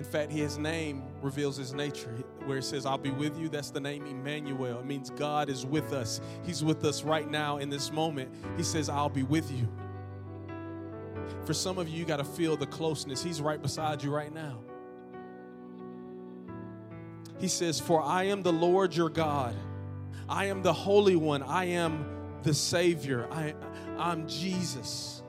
In 0.00 0.04
fact, 0.04 0.32
his 0.32 0.56
name 0.56 1.02
reveals 1.20 1.58
his 1.58 1.74
nature. 1.74 2.24
Where 2.46 2.56
it 2.56 2.64
says, 2.64 2.86
I'll 2.86 2.96
be 2.96 3.10
with 3.10 3.38
you, 3.38 3.50
that's 3.50 3.70
the 3.70 3.80
name 3.80 4.06
Emmanuel. 4.06 4.78
It 4.80 4.86
means 4.86 5.10
God 5.10 5.50
is 5.50 5.66
with 5.66 5.92
us. 5.92 6.22
He's 6.42 6.64
with 6.64 6.86
us 6.86 7.02
right 7.02 7.30
now 7.30 7.58
in 7.58 7.68
this 7.68 7.92
moment. 7.92 8.34
He 8.56 8.62
says, 8.62 8.88
I'll 8.88 9.10
be 9.10 9.24
with 9.24 9.52
you. 9.52 9.68
For 11.44 11.52
some 11.52 11.76
of 11.76 11.86
you, 11.86 11.98
you 11.98 12.06
got 12.06 12.16
to 12.16 12.24
feel 12.24 12.56
the 12.56 12.66
closeness. 12.66 13.22
He's 13.22 13.42
right 13.42 13.60
beside 13.60 14.02
you 14.02 14.10
right 14.10 14.32
now. 14.32 14.60
He 17.38 17.48
says, 17.48 17.78
For 17.78 18.00
I 18.00 18.22
am 18.22 18.40
the 18.40 18.54
Lord 18.54 18.96
your 18.96 19.10
God. 19.10 19.54
I 20.30 20.46
am 20.46 20.62
the 20.62 20.72
Holy 20.72 21.16
One. 21.16 21.42
I 21.42 21.66
am 21.66 22.06
the 22.42 22.54
Savior. 22.54 23.28
I, 23.30 23.52
I'm 23.98 24.26
Jesus. 24.26 25.22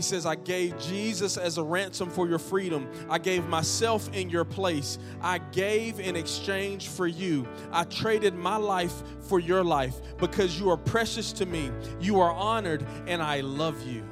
He 0.00 0.02
says, 0.02 0.24
I 0.24 0.34
gave 0.34 0.78
Jesus 0.80 1.36
as 1.36 1.58
a 1.58 1.62
ransom 1.62 2.08
for 2.08 2.26
your 2.26 2.38
freedom. 2.38 2.88
I 3.10 3.18
gave 3.18 3.46
myself 3.48 4.08
in 4.14 4.30
your 4.30 4.46
place. 4.46 4.98
I 5.20 5.36
gave 5.36 6.00
in 6.00 6.16
exchange 6.16 6.88
for 6.88 7.06
you. 7.06 7.46
I 7.70 7.84
traded 7.84 8.34
my 8.34 8.56
life 8.56 8.94
for 9.20 9.38
your 9.38 9.62
life 9.62 10.00
because 10.16 10.58
you 10.58 10.70
are 10.70 10.78
precious 10.78 11.34
to 11.34 11.44
me. 11.44 11.70
You 12.00 12.18
are 12.18 12.32
honored, 12.32 12.86
and 13.06 13.22
I 13.22 13.40
love 13.40 13.86
you. 13.86 14.02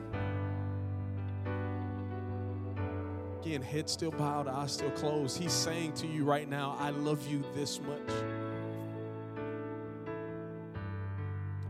Again, 3.41 3.63
head 3.63 3.89
still 3.89 4.11
bowed, 4.11 4.47
eyes 4.47 4.73
still 4.73 4.91
closed. 4.91 5.39
He's 5.39 5.55
saying 5.55 5.95
to 5.95 6.07
you 6.07 6.23
right 6.23 6.51
now, 6.51 6.77
I 6.79 6.91
love 6.91 7.27
you 7.27 7.43
this 7.55 7.81
much. 7.81 8.15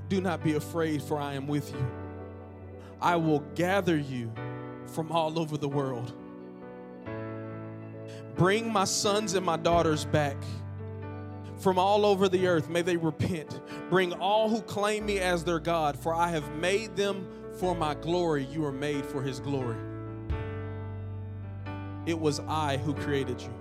Do 0.09 0.21
not 0.21 0.43
be 0.43 0.55
afraid, 0.55 1.05
for 1.05 1.21
I 1.21 1.35
am 1.35 1.47
with 1.47 1.71
you. 1.71 2.08
I 3.01 3.17
will 3.17 3.41
gather 3.55 3.97
you 3.97 4.33
from 4.87 5.13
all 5.13 5.39
over 5.39 5.57
the 5.57 5.69
world. 5.69 6.15
Bring 8.37 8.73
my 8.73 8.85
sons 8.85 9.35
and 9.35 9.45
my 9.45 9.57
daughters 9.57 10.05
back, 10.05 10.37
from 11.59 11.79
all 11.79 12.07
over 12.07 12.29
the 12.29 12.47
earth. 12.47 12.69
May 12.69 12.83
they 12.83 12.97
repent. 12.97 13.61
Bring 13.91 14.13
all 14.15 14.49
who 14.49 14.61
claim 14.63 15.07
me 15.07 15.19
as 15.19 15.45
their 15.45 15.59
God, 15.59 15.99
for 15.99 16.15
I 16.15 16.29
have 16.29 16.55
made 16.57 16.95
them 16.97 17.29
for 17.59 17.75
my 17.75 17.95
glory. 17.95 18.45
You 18.45 18.65
are 18.65 18.73
made 18.73 19.05
for 19.05 19.23
his 19.23 19.41
glory. 19.41 19.77
It 22.07 22.19
was 22.19 22.41
I 22.41 22.77
who 22.79 22.95
created 22.95 23.41
you. 23.41 23.58